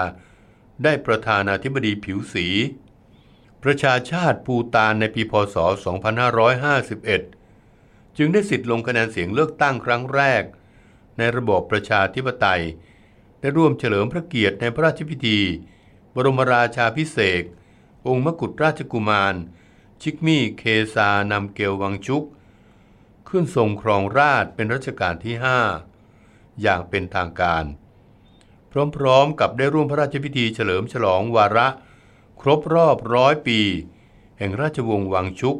[0.84, 2.48] ได้ประธานาธิบดีผิวสี
[3.64, 5.56] ประชาชาติปูตานในปีพศ
[6.68, 10.44] 2551 จึงได้สิทธิ์ลงคะแนนเสียงเลือกตั้งครั้งแรก
[11.18, 12.64] ในระบบประชาธิปไตย
[13.40, 15.40] ได้ร่วมเฉลิมพระเกียรติในพระราชพิธี
[16.16, 17.44] บรมราชาพิเศษ
[18.08, 19.36] องค์มกุฎราชกุมาร
[20.02, 20.64] ชิกมี่เค
[20.96, 22.24] ซานำเกลวังชุก
[23.30, 25.36] ขึ้นทรงครองราชเป็นรัชกาลที่
[25.98, 27.66] 5 อย่างเป็นทางการ
[28.96, 31.68] พร้อมๆกับได้ร่วมพระราชพิธีเฉลิมฉลองวาระ
[32.42, 33.60] ครบรอบร้อยปี
[34.38, 35.58] แห่งราชวงศ์วังชุก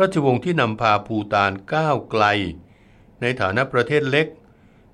[0.00, 2.24] ราชวงศ์ที่นำพาภูตานก้าวไกล
[3.20, 4.26] ในฐานะประเทศเล็ก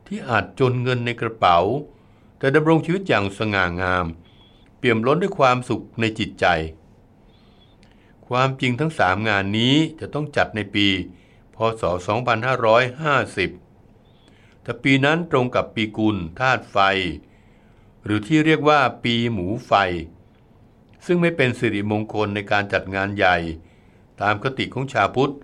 [0.08, 1.58] ที่อาจจนเงินในกระเป๋า
[2.38, 4.06] แต่ดำรงชีวิตอย่างสง่างาม
[4.78, 6.46] เปี่ยมล้นด้วยความสุขในจิตใจ
[8.28, 10.86] ความจริงทั้งสามงานนี้จะต้องจัดในปี
[11.54, 11.82] พศ
[13.68, 16.78] 2550 แต่ปีนั้นตรงกับปีกุลธาตุไฟ
[18.04, 19.72] หรือที่เรียกว่าปีหมูไฟ
[21.06, 23.36] ซึ่งไม่เป็นสิริมงคลในการจัดงานใหญ่
[24.20, 25.34] ตามคติของชาวพุทธ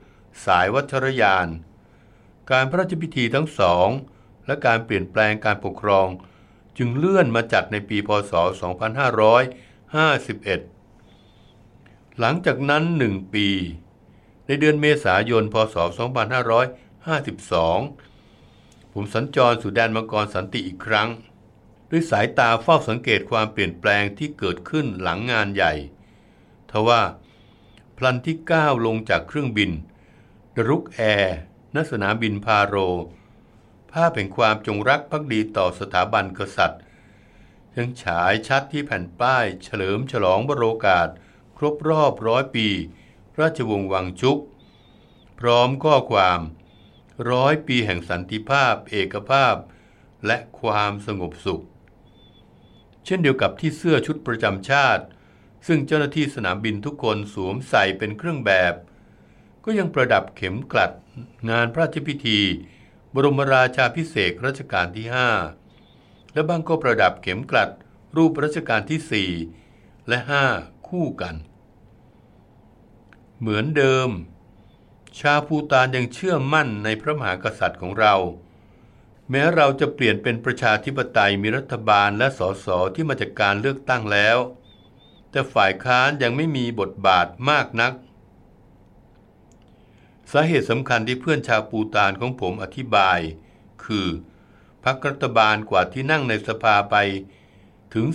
[0.45, 1.49] สายวัชรยาน
[2.51, 3.89] การพระราชพิธีทั้งสอง
[4.47, 6.09] และการเปลี่ยนแปลงการปกครอง
[6.79, 8.45] จึงเลื่อนมาจัดในปีพศ 2551
[12.19, 13.49] หลังจากนั้นหนึ่งปี
[14.47, 15.77] ในเดือนเมษายน พศ
[16.55, 21.09] 2552 ผมสัญจรสู่แดนมังกรสันติอีกครั้ง
[21.91, 25.73] ด้วยสายตาเฝ้าสังเกตความเปลี่ยนแปลงที่เกิดขึ้นหลังงานใหญ่
[26.71, 27.03] ทว่า
[27.97, 29.71] พลันที่ก้าวลงจากเครื่องบิน
[30.57, 31.37] ดรุกแอร์
[31.75, 32.77] ณสนามบินพาโร
[33.95, 36.81] ภาพแห่งความจงรักภักดีต่อสถาบันกษัตริย์
[37.77, 41.09] ยังฉายชัดที่แผ่นป้ายเฉลิมฉลองบรโอกาส
[41.57, 42.69] ครบรอบร้อยปี
[43.41, 44.39] ราชวงศ์วังชุก
[45.39, 46.41] พร้อมข้อความ
[47.31, 49.57] ร้อยปีแห่งสันติภาพ เอกภาพ
[50.27, 51.65] และความสงบสุข
[53.05, 55.05] เช่นเดียวกับที่เสื้อชุดประจำชาติ
[55.67, 58.75] ซึ่งเจ้าหน้าที่สนามบินทุกคนสวมใส่เป็นเครื่องแบบ
[59.65, 60.93] ก็ยังประดับเข็มกลัด
[61.51, 62.41] งานพระราชพิธี
[63.15, 65.07] บรมราชาพิเศษรัชกาลที่
[65.71, 67.71] 5 และบางก็ประดับเข็มกลัด
[68.17, 69.29] รูปรัชกาลที่
[69.69, 70.19] 4 และ
[70.53, 71.35] 5 คู่กัน
[73.39, 74.09] เหมือนเดิม
[75.21, 78.15] ชาวภูตานยังเชื่อมั่นในพระมหากษัตริย์ของเรา
[79.31, 84.39] แม้เราจะเปลี่ยนเป็นประชาธิปไตยมีรัฐบาลและสสที่มาจากการเลือกตั้งแล้ว
[85.31, 87.93] แต่ฝ่ายค้านยังไม่มีบทบาทมากนัก
[90.37, 93.19] สาเหตุสำคัญที่เพื่อนชาวปูตานของผมอธิบาย
[93.85, 94.09] คือ
[94.85, 96.97] พรรครัฐบาลกว่าที่นั่งในสภาไป
[97.95, 98.07] ถึง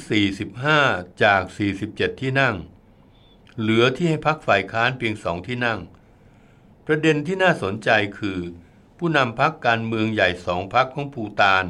[0.56, 1.42] 45 จาก
[1.82, 2.56] 47 ที่นั่ง
[3.60, 5.80] เหลือที่ให้พรรคฝ่ายค้านเพียงสองที่นั่ง
[6.86, 8.40] ประเด็นที่น่าสนใจคือ
[8.98, 11.66] ผู้นำพรรคการเมืองใหญ่สองพรรคของปูตาน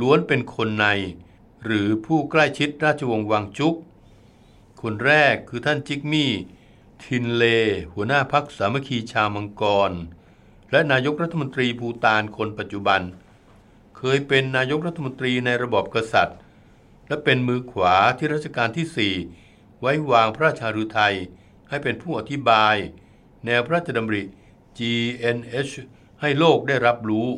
[0.00, 0.86] ล้วนเป็นคนใน
[1.64, 3.74] หรือผู้ใกล้ชิดราชวงศ์วังจุก
[4.82, 6.32] คนแรกคือท่านจิกมี่
[7.04, 7.44] ทินเล
[7.94, 9.92] หัวหน้าพรรคสามัคคีชาวมังกร
[10.70, 13.02] และนายกรัฐมนตรีภูตานคนปัจจุบัน
[13.96, 16.38] เคยเป็นนายกรัฐมนตรีในระบอบกษัตริย์
[17.08, 21.16] และเป็นมือขวาที่รัชกาลที่ 4 ไว้วางพระราชาฤทัย
[21.68, 22.76] ให้เป็นผู้อธิบาย
[23.44, 24.22] แนวพระราชดำริ
[24.78, 25.72] GNH
[26.20, 27.28] ให้โลกได้รับรู้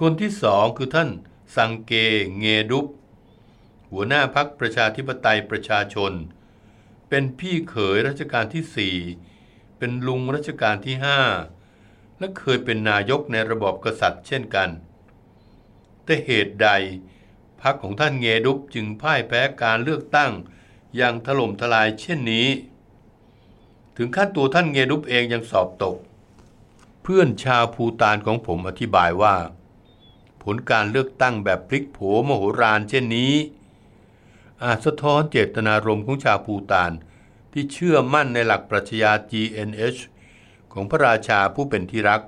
[0.00, 1.10] คนที่สองคือท่าน
[1.56, 1.92] สังเก
[2.38, 2.86] เงดุป
[3.92, 6.12] หัวหน้าพักประชาธิปไตยประชาชน
[7.10, 8.94] เป็นพี่เขยรัชกาลที่
[9.30, 10.96] 4เป็นลุงรัชกาลที่
[11.56, 14.70] 5และเคยเป็นนายกในระบอบกษัตริย์เช่นกัน
[16.04, 16.68] แต่เหตุใด
[17.60, 20.32] พรรคของท่านเงดุปจึงพ่ายแพ้การเลือกตั้ง
[20.96, 22.48] อย่างถล่มทลายเช่นนี้
[23.96, 25.96] ถึงขั้นตัวท่านเงดุปเองยังสอบตก
[27.02, 29.36] เพื่อนชาวภูตานของผมอธิบายว่า
[30.42, 33.32] ผลการเลือกตั้งแบบพลิกโผมโหฬารเช่นนี้
[34.64, 36.92] อาจสะท้อนเจตนารมณ์ของชาวภูตาน
[37.52, 40.00] ที่เชื่อมั่นในหลักปรัชญา GNH
[40.72, 42.22] ของพระราชาผู้เป็นที่รัก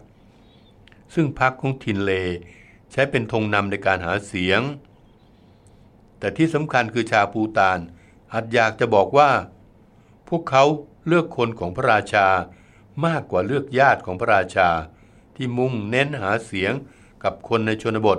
[1.15, 2.13] ซึ่งพรรคของทินเล
[2.91, 4.61] ใช้เป็นธงนำในการหาเสียง
[6.19, 7.79] แต่ที่สำคัญคือชาวภูตาน
[8.33, 9.31] อาจอยากจะบอกว่า
[10.29, 10.65] พวกเขา
[11.07, 12.27] เลือกคนของพระราชา
[13.07, 14.69] มากกว่าเลือกญาติของพระราชา
[15.37, 16.73] ที่มุ่งเน้นหาเสียง
[17.25, 18.19] กับคนในชนบท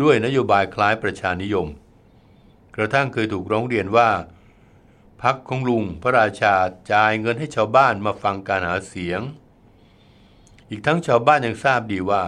[0.00, 1.68] ด้วยนโยบายคล้ายประชานิยม
[2.78, 4.10] กระทั่งเคยถูกร้องเรียนว่า
[5.22, 6.54] พักของลุงพระราชา
[6.92, 9.20] จ่ายเงินให้ชาวบ้านมาฟังการหาเสียง
[10.68, 12.24] อีกทั้งชาวบ้านยังทราบดีว่า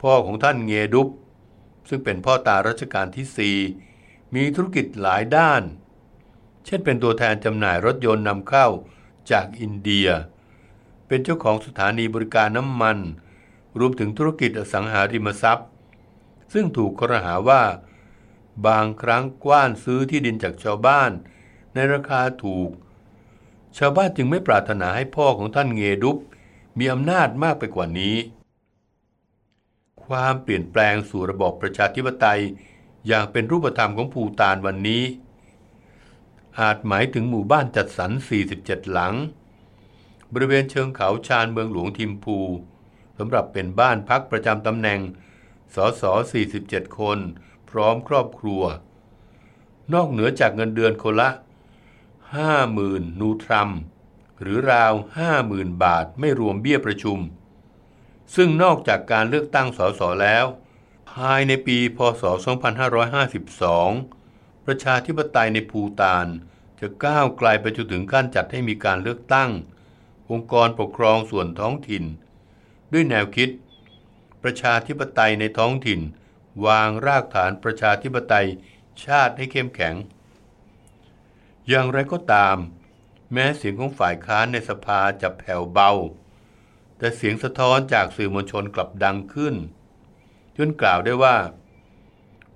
[0.00, 1.08] พ่อของท่านเงดุป
[1.88, 3.58] ซึ่งเป็นพ่อตารัชกาลที่สี่
[4.34, 5.62] มีธุรกิจหลายด้าน
[6.64, 8.66] เช่นเป็นตัวแทนจำหน่ายรถยนต์นำเข้า
[9.30, 10.08] จากอินเดีย
[11.06, 12.98] เป็นเจ้าของสถานีบริการน้ำมัน
[13.78, 15.68] รวมถึงธุรกิจอสังหาริมทรัพย์
[16.52, 17.62] ซึ่งถูกกระหาว่า
[18.66, 21.10] บางครั้งกว้านซื้อที่ดินจากชาวบ้าน
[21.74, 22.70] ในราคาถูก
[23.78, 26.16] ชาวบ้านจึงไม่ปรารถนาให้พ่อของท่านเงดุป
[26.78, 28.16] มีอำนาจมากไปกว่านี้
[30.04, 32.42] ความเปลี่ยนแปลงสู่ระบอบประชาธิปไตย
[33.06, 35.02] อย่างเป็นรูปธรรมของภูตานวันนี้
[36.60, 38.10] อาจหมายถึงหมู่บ้านจัดสรร
[38.52, 39.14] 47 หลัง
[40.32, 42.38] บริเวณเชิงเขาชานเมืองหลวงทิมพู
[43.18, 45.00] สำหรับเป็นบ้านพักประจำตำแหน่ง
[45.74, 46.02] สส
[46.50, 47.18] 47 คน
[47.76, 48.62] ร้อมครอบครัว
[49.92, 51.30] นอกเหนือจากเงินเดือนคนละ
[52.44, 53.70] 50,000 นูทรัม
[54.40, 54.92] หรือราว
[55.38, 57.18] 50,000 บาทไม่รวมเบี้ยประชุม
[58.34, 60.44] ซึ่งนอกจากการเลือกตั้งสสแล้ว
[61.12, 62.22] ภายในปีพศ
[63.84, 66.26] 2552 ประชาธิปไตยในภูตาน
[66.80, 69.50] จะก้าวไกลไปจนถึงขั้นจัดให้มีการเลือกตั้ง
[70.30, 72.04] องค์กรปกครองส่วนท้องถิ่น
[72.92, 73.48] ด้วยแนวคิด
[74.42, 76.00] ประชาธิปไตยในท้องถิ่น
[76.66, 78.48] วางรากฐานประชาธิปไตย
[79.04, 79.94] ชาติให้เข้มแข็ง
[81.68, 82.56] อย่างไรก็ตาม
[83.32, 85.92] แม้เสียงของฝ่ายค้านในสภาจะแผ่วเบา
[86.98, 89.54] แต่เสียงสะท้อนจากสื่อมวลชนกลับดังขึ้น
[90.56, 91.36] จนกล่าวได้ว่า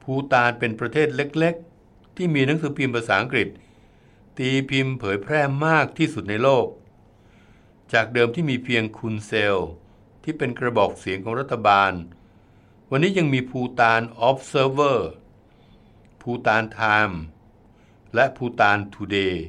[0.02, 3.48] ภูตานเป็นประเทศเล็กๆ ที่มีหนังสือพิมพ์ภาษาอังกฤษ
[4.38, 6.66] ตีพิมพ์เผยแพร่มากที่สุดในโลก
[7.92, 9.56] จากเดิมที่มีเพียงคุณเซล
[10.22, 11.92] ที่เป็นกระบอกเสียงของรัฐบาล
[12.92, 14.98] วันนี้ยังมีภูตาน Observer
[16.22, 17.20] ภูตานไทม์
[18.14, 19.44] และภูตานทูเดย์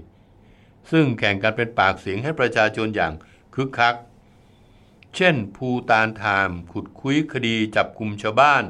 [0.91, 3.13] ซึ่งแข่งกันเป็นปากเสียงให้ประชาชนอย่าง
[3.54, 3.95] คึกคัก
[5.15, 8.63] เช่น ภูตานไทม์ขุดคุยคดีจับกลุ่มชาวบ้าน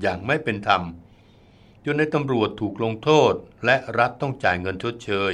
[0.00, 0.82] อย่างไม่เป็นธรรม
[1.84, 5.32] จนในตำรวจถูกลงโทษและรัฐต้องจ่ายเงินชดเชย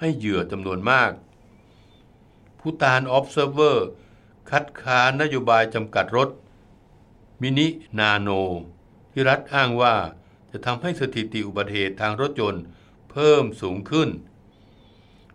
[0.00, 1.12] ให้เหยื่อจำนวนมาก
[2.60, 3.78] ภูตาน Observer
[4.50, 6.30] คัดค้านนโยบายจำกัดรถ
[7.44, 8.28] มินินาโน
[9.12, 9.94] ที่รัฐอ้างว่า
[10.52, 12.62] จะทำให้สถิติอุบัติเหตุทางรถยนต์
[13.10, 14.08] เพิ่มสูงขึ้น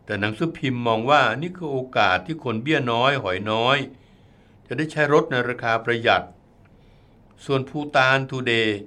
[0.05, 3.77] แต่หนังสือพิมพ์มองว่านี่คือโอกาสที่คนเบี้ยน้อยหอยน้อย
[4.67, 6.25] จะได้ใช้รถในราคาประหยัด
[7.45, 8.77] ส่วนภูตานทูเดย์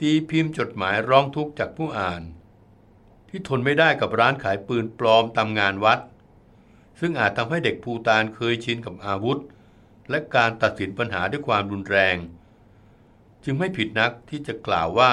[0.00, 2.22] ตีพิมพ์จดหมายร้องทุกข์จากผู้อ่าน
[3.28, 6.00] ที่ทนไม่ได้กับร้านขายปืนปลอมตามงานวัด
[7.00, 9.38] ซึ่งอาจทำให้เด็กภูตานเคยชินกับอาวุธ
[10.10, 12.16] และการตัดสินปัญหาด้วยความรุนแรง
[13.44, 15.12] จึงไม่ผิดนักที่จะกล่าวว่า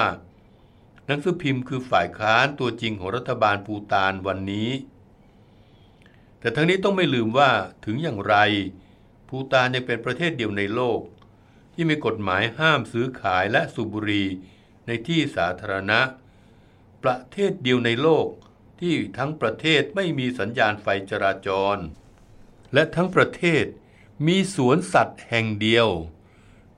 [1.06, 4.70] หนังสือพิมพ์คือฝ่ายค้านตัวจริงของรัฐบาลภูตานวันนี้
[6.40, 7.50] แต่ทั้งนี้ต้องไม่ลืมว่า
[7.84, 8.36] ถึงอย่างไร
[9.28, 11.00] ภูตานยังเป็นประเทศเดียวในโลก
[11.74, 14.28] ที่มีกฎหมายห้ามซื้อขายและสูบบุหรี่
[14.86, 16.00] ในที่สาธารณะ
[17.02, 18.26] ประเทศเดียวในโลก
[18.80, 21.76] ที่ทั้งประเทศไม่มีสัญญาณไฟจราจร
[22.74, 23.64] และทั้งประเทศ
[24.26, 25.88] มีสวนสัตว์แห่งเดียว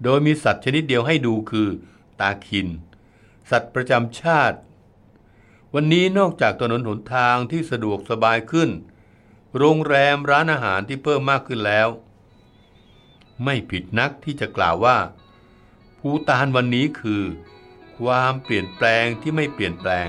[0.03, 1.69] โดยมีสัตว์ชนิดเดียวให้ดูคือ
[2.21, 2.69] ตาคิน
[3.51, 4.59] สัตว์ประจำชาติ
[5.75, 8.71] วันนี้นอกจากถนนหนทางที่สะดวกสบายขึ้น
[9.59, 11.89] โรงแรมร้านอาหารที่เพิ่มมากขึ้นแล้ว
[13.45, 14.99] ไม่ผิดนักที่จะกล่าวว่า
[15.99, 17.23] ภูตานวันนี้คือ
[17.99, 20.09] ความเปลี่ยนแปลงที่ไม่เปลี่ยนแปลง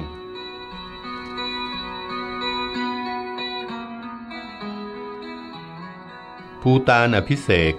[6.62, 7.74] ภูตานอภิเษก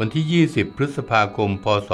[0.00, 0.24] วันที่
[0.56, 1.90] 20 พฤษภาคม พศ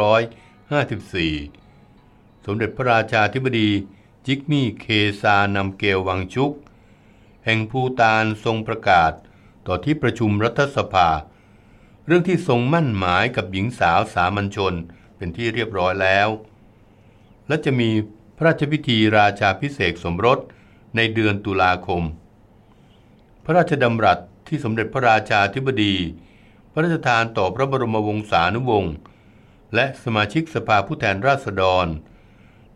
[0.00, 3.70] 2554 สมเด็จพระราชาธิบดี
[4.26, 4.86] จิกมี่เค
[5.22, 6.52] ซานำเกลวังชุก
[7.44, 9.12] แห่งภูตานทรงประกาศ
[9.66, 11.08] ต่อที่ประชุมรัฐสภา
[12.06, 14.74] เรื่องที่ทรงมั่นหมายกับหญิงสาวสามัญชน
[15.16, 16.28] เป็นที่เรียบร้อยแล้ว
[17.48, 17.90] และจะมี
[18.36, 20.38] พระราชพิธีราชาพิเศษสมรส
[20.96, 22.02] ในเดือนตุลาคม
[23.44, 25.94] พระราชดำรัสที่สมเด็จพระราชาธิบดี
[26.78, 28.94] ระราชทานต่อพระบรมวงศานุวงศ์
[29.74, 31.86] และสมาชิกสภาผู้แทนราษฎร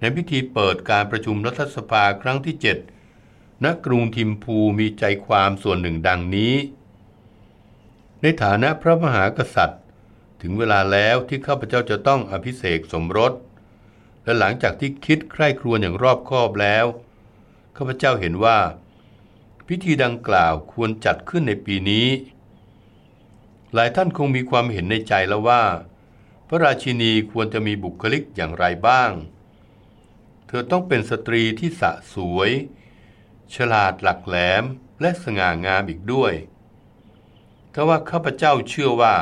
[0.01, 2.57] ในพิธีเปิดการประชุมรัฐสภาครั้งที่
[3.11, 6.55] 7 ณ กรุงทิมพูมีใจความส่วนหนึ่งดังนี้
[8.23, 9.83] ในฐานะพระมหากษัตริย์
[10.43, 13.33] ถึงเวลาแล้วที่ข้าพเจ้าจะต้องอภิเษกสมรส
[14.25, 16.85] และหลังจากที่คิดใคร่ครวญอย่างรอบคอบแล้ว
[17.77, 18.59] ข้าพเจ้าเห็นว่า
[19.69, 22.07] พิธีดังกล่าวควรจัดขึ้นในปีนี้
[23.75, 25.63] หลายท่านคงมีความเห็นในใจแล้วว่า
[26.49, 29.11] พระราชินีควรจะมีบุคลิกอย่างไรบ้าง
[30.47, 32.51] เธอต้องเป็นสตรีที่สะสวย
[33.55, 34.65] ฉลาดหลักแหลม
[35.01, 36.33] และสง่างามอีกด้วย
[37.73, 39.17] ถ้าว่าข้าพเจ้าเชื่อว่า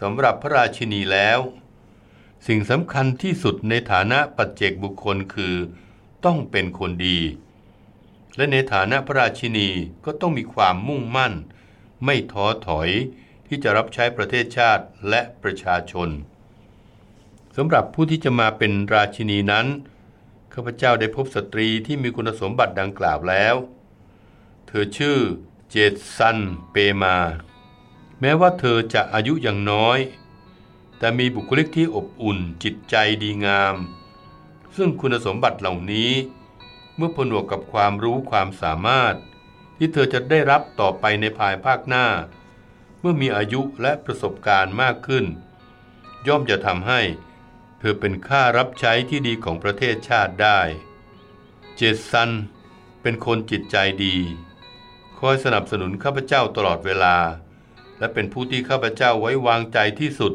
[0.00, 1.38] สำหรับพระราชินีแล้ว
[2.46, 5.54] สิ่งสำคัญที่สุดในฐานะปัจเจกบุคคลคือ
[6.24, 7.18] ต้องเป็นคนดี
[8.36, 9.68] และในฐานะพระราชินี
[10.04, 11.32] ก็ต้องมีความมุ่งมั่น
[12.04, 12.90] ไม่ท้อถอย
[13.46, 16.08] ที่จะรับใช้ประเทศชาติและประชาชน
[17.56, 19.66] สำหรับผู้ที่จะมาเป็นราชินีนั้น
[20.52, 23.54] ข้าพเจ้าได้พบสตรีที่มีคุณสมบัติดังกล่าวแล้ว
[24.66, 25.18] เธอชื่อ
[25.70, 26.38] เจตซัน
[26.70, 27.16] เปมา
[28.20, 29.98] แม้ว่าเธอจะอายุยังน้อย
[30.98, 33.76] แต่มีบุคลิกที่อบอุ่นจิตใจดีงาม
[34.76, 36.12] ซึ่งคุณสมบัติเหล่านี้
[36.96, 39.14] เมื่อผนวกกับความรู้ความสามารถ
[39.76, 42.06] ที่เธอจะได้รับต่อไปในภายภาคหน้า
[43.06, 45.24] มื่อมีอายุและประสบการณ์มากขึ้น
[46.26, 47.00] ย่อมจะทำให้
[47.78, 50.60] เธอเป็นค่ารับใช้ที่ดีของประเทศชาติได้
[51.76, 51.80] เจ
[52.10, 52.30] สัน
[53.02, 54.16] เป็นคนจิตใจดี
[55.18, 57.16] คอยสนับสนุนข้าพเจ้าตลอดเวลา
[57.98, 60.34] และเป็นผู้ที่ข้าพเจ้าไว้วางใจที่สุด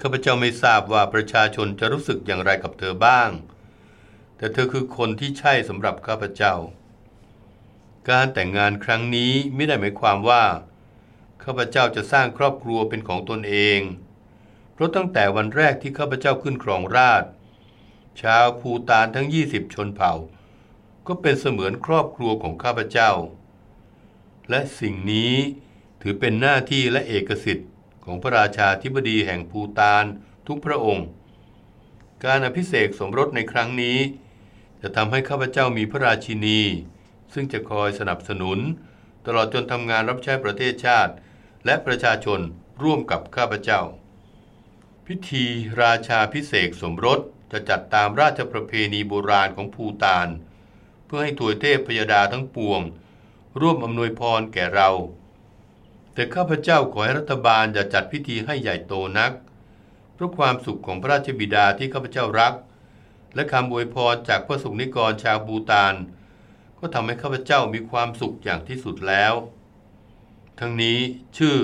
[0.00, 3.30] ข้าพเจ้าไม่ทราบว่าประชาชนจะรู้สึกอย่างไรกับเธอบ้าง
[4.36, 6.54] แต่เธอคือคนที่ใช่สำหรับข้าพเจ้า
[8.10, 10.44] การแต่งงานครั้งนี้ไม่ได้หมายความว่า
[11.44, 13.80] ข้าพเจ้าจะสร้างครอบครัวเป็นของตนเอง
[14.72, 17.24] เพราะตั้งแต่วันแรกที่ข้าพเจ้าขึ้นครองราช
[18.22, 20.12] ชาวภูตานทั้ง 20 ชนเผ่า
[21.06, 23.10] ก็เป็นเสมือนครอบครัวของข้าพเจ้า
[24.50, 25.34] และสิ่งนี้
[26.00, 27.70] ถือเป็นหน้าที่และเอกสิทธิ์
[28.04, 30.04] ของพระราชาธิบดีแห่งภูตาน
[30.46, 31.06] ทุกพระองค์
[32.24, 33.98] การอภิเษกสมรสในครั้งนี้
[34.80, 36.60] จะทำให้ข้าพเจ้ามีพระราชินี
[37.32, 38.58] ซึ่งจะคอยสนับสนุน
[39.26, 41.12] ตลอดจนทำงานรับใช้ประเทศชาติ
[41.64, 42.40] และประชาชน
[42.82, 43.80] ร่วมกับข้าพเจ้า
[45.06, 45.44] พิธี
[45.82, 47.20] ราชาพิเศษสมรส
[47.52, 50.28] จะจัดตามราชประเพณีโบราณของภูตาน
[51.06, 52.80] เพื่อให้ถวยเทพพยดาทั้งปวง
[53.60, 54.90] ร่วมอำนวยพรแก่เรา
[56.14, 59.32] แต่ข้าพเจ้าขอให้รัฐบาลอย่าจัดพิธีให้ใหญ่โตนัก
[60.14, 62.54] เพราะความสุขของพระราชบิดาที่ข้าพเจ้ารัก
[63.34, 65.94] และคำอวยพรจากพระสุนิกรชาวบูตาน
[66.78, 69.34] ก็ทำให้ข้าพเจ้ามีความสุขอย่างที่สุดแล้ว
[70.64, 70.98] ทั้งนี้
[71.38, 71.58] ชื่อ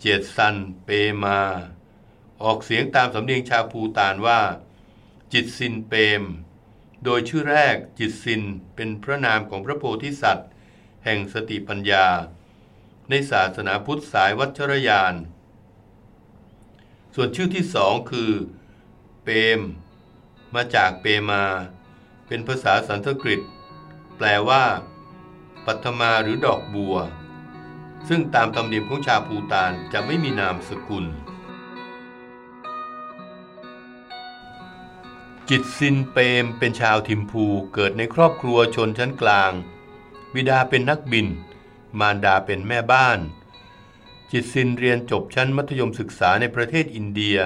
[0.00, 0.90] เจตซันเป
[1.24, 1.38] มา
[2.42, 4.40] ออกเสียงตามสำเนียงชาวภูตานว่า
[5.32, 6.22] จิตซินเปม
[7.04, 8.42] โดยชื่อแรกจิตซิน
[8.74, 10.48] เป็นพระนามของพระโพธิสัตว์
[11.04, 12.06] แห่งสติปัญญา
[13.08, 15.14] ในศาสนาพุทธสายวัชรยาน
[17.14, 18.32] ส่วนชื่อที่สองคือ
[19.24, 19.60] เปม
[20.54, 21.42] มาจากเปมา
[22.26, 23.40] เป็นภาษาสันสกฤต
[24.16, 24.64] แปลว่า
[25.66, 26.98] ปัทมาหรือดอกบัว
[28.08, 31.06] ซึ่งตามธรรมเนียมของชาวภูตานจะไม่มีนามสกุล
[35.48, 37.44] จิตซินเปมเป็นชาวทิมพู
[37.74, 39.52] เกิดในครอบครัวชนชั้นกลาง
[40.34, 41.26] บิดาเป็นนักบิน
[42.00, 43.18] มารดาเป็นแม่บ้าน
[44.30, 47.38] จิตซินเรียนจบชั้นมัธยมศึกษาในประเทศอินเดีย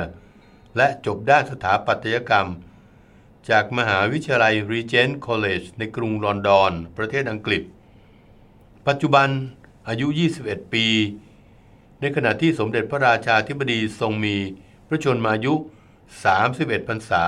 [0.77, 2.49] และจบด้านสถาปัตยกรรม
[3.51, 7.63] จากมหาวิทยาลัย Regent College ในกรุงลอนดอน ประเทศอังกฤษ
[8.87, 9.29] ปัจจุบัน
[9.89, 10.07] อายุ
[10.41, 10.87] 21 ปี
[12.01, 14.37] ในขณะที่สมเด็จพระราชาธิบดีทรงมี
[14.87, 15.55] พระชนมายุ
[16.23, 17.25] 31พรรษา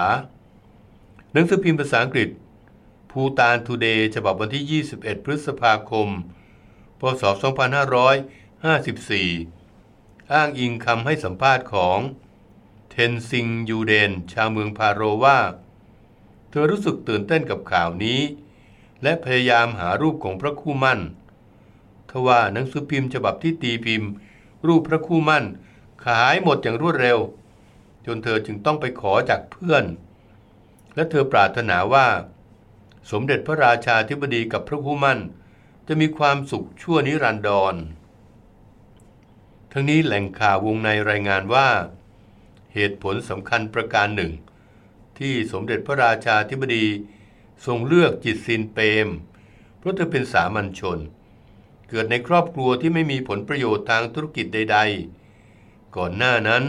[1.32, 2.28] หนังสือพิมพ์ภาษาอังกฤษ
[3.10, 6.08] ภูตานทูเดย์ฉบับวันที่ 21 พฤษภาคม
[7.00, 7.22] พศ
[8.78, 11.98] 2554 อ้างอิงคำให้สัมภาษณ์ของ
[12.90, 15.38] เทนซิงยูเดน ชาวเมืองพาโรว่า
[16.50, 18.20] เธอรู้สึกตื่นเต้นกับข่าวนี้
[19.02, 21.00] และพยายามหารูปของพระคู่มั่น
[22.10, 24.10] ทว่าหนังสือพิมพ์ฉบับที่ตีพิมพ์
[24.66, 25.44] รูปพระคู่มั่น
[26.04, 27.18] ขายหมดอย่างรวดเร็ว
[28.06, 29.84] จนเธอจึงต้องไปขอจากเพื่อน
[30.94, 32.06] และเธอปรารถนาว่า
[33.10, 35.20] สมเด็จพระราชาธิบดีกับพระคู่มั่น
[35.88, 37.74] จะมีความสุขชั่วนิรันดร
[39.72, 41.68] ทั้งนี้แหล่งข่าววงในรายงานว่า
[42.74, 44.32] เหตุผลสำคัญประการหนึ่ง
[45.18, 46.86] ที่สมเด็จพระราชาธิบดี
[47.66, 49.08] ทรงเลือกจิตซินเปรม
[49.78, 54.78] เพราะเธอเป็นสามัญชนเเกิดในครอบครัวที่ไม่มีผลประโยชน์ทางธุรกิจใด
[55.36, 56.64] ๆ ก่อนหน้านั้น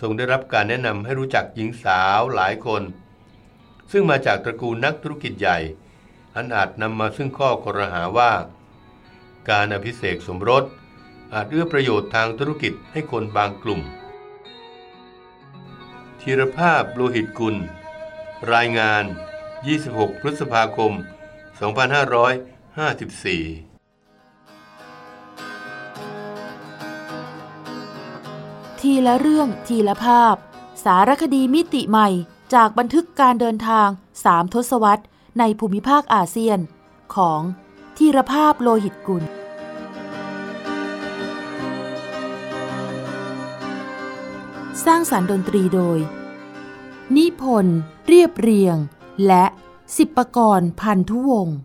[0.00, 2.82] ทรงได้รับการแนะนำให้รู้จักหญิงสาวหลายคน
[3.92, 5.58] ซึ่งมาจากตระกูลนักธุรกิจใหญ่
[6.36, 8.32] อันอาจนำมาซึ่งข้อครหาว่า
[9.50, 10.64] การอภิเษกสมรส
[11.34, 13.80] อาจเอื้อประโยชน์ทางธุรกิจให้คนบางกลุ่ม
[16.20, 17.56] ธีรภาพโลหิตกุล
[18.54, 19.04] รายงาน
[19.62, 20.92] 26 พฤษภาคม
[21.68, 23.69] 2554
[28.86, 30.34] ทีละเรื่องทีละภาพ
[30.84, 32.08] สารคดีมิติใหม่
[32.54, 33.88] จากบันทึกการเดินทาง
[34.24, 35.04] สามทศวรรษ
[35.38, 36.58] ในภูมิภาคอาเซียน
[37.14, 37.40] ของ
[37.96, 39.24] ทีรภาพโลหิตกุล
[44.84, 45.98] สร้างสารรค์ดนตรีโดย
[47.16, 48.76] นิพนธ์เรียบเรียง
[49.26, 49.44] และ
[49.96, 51.56] สิบประกรณ์พันธุวงศ์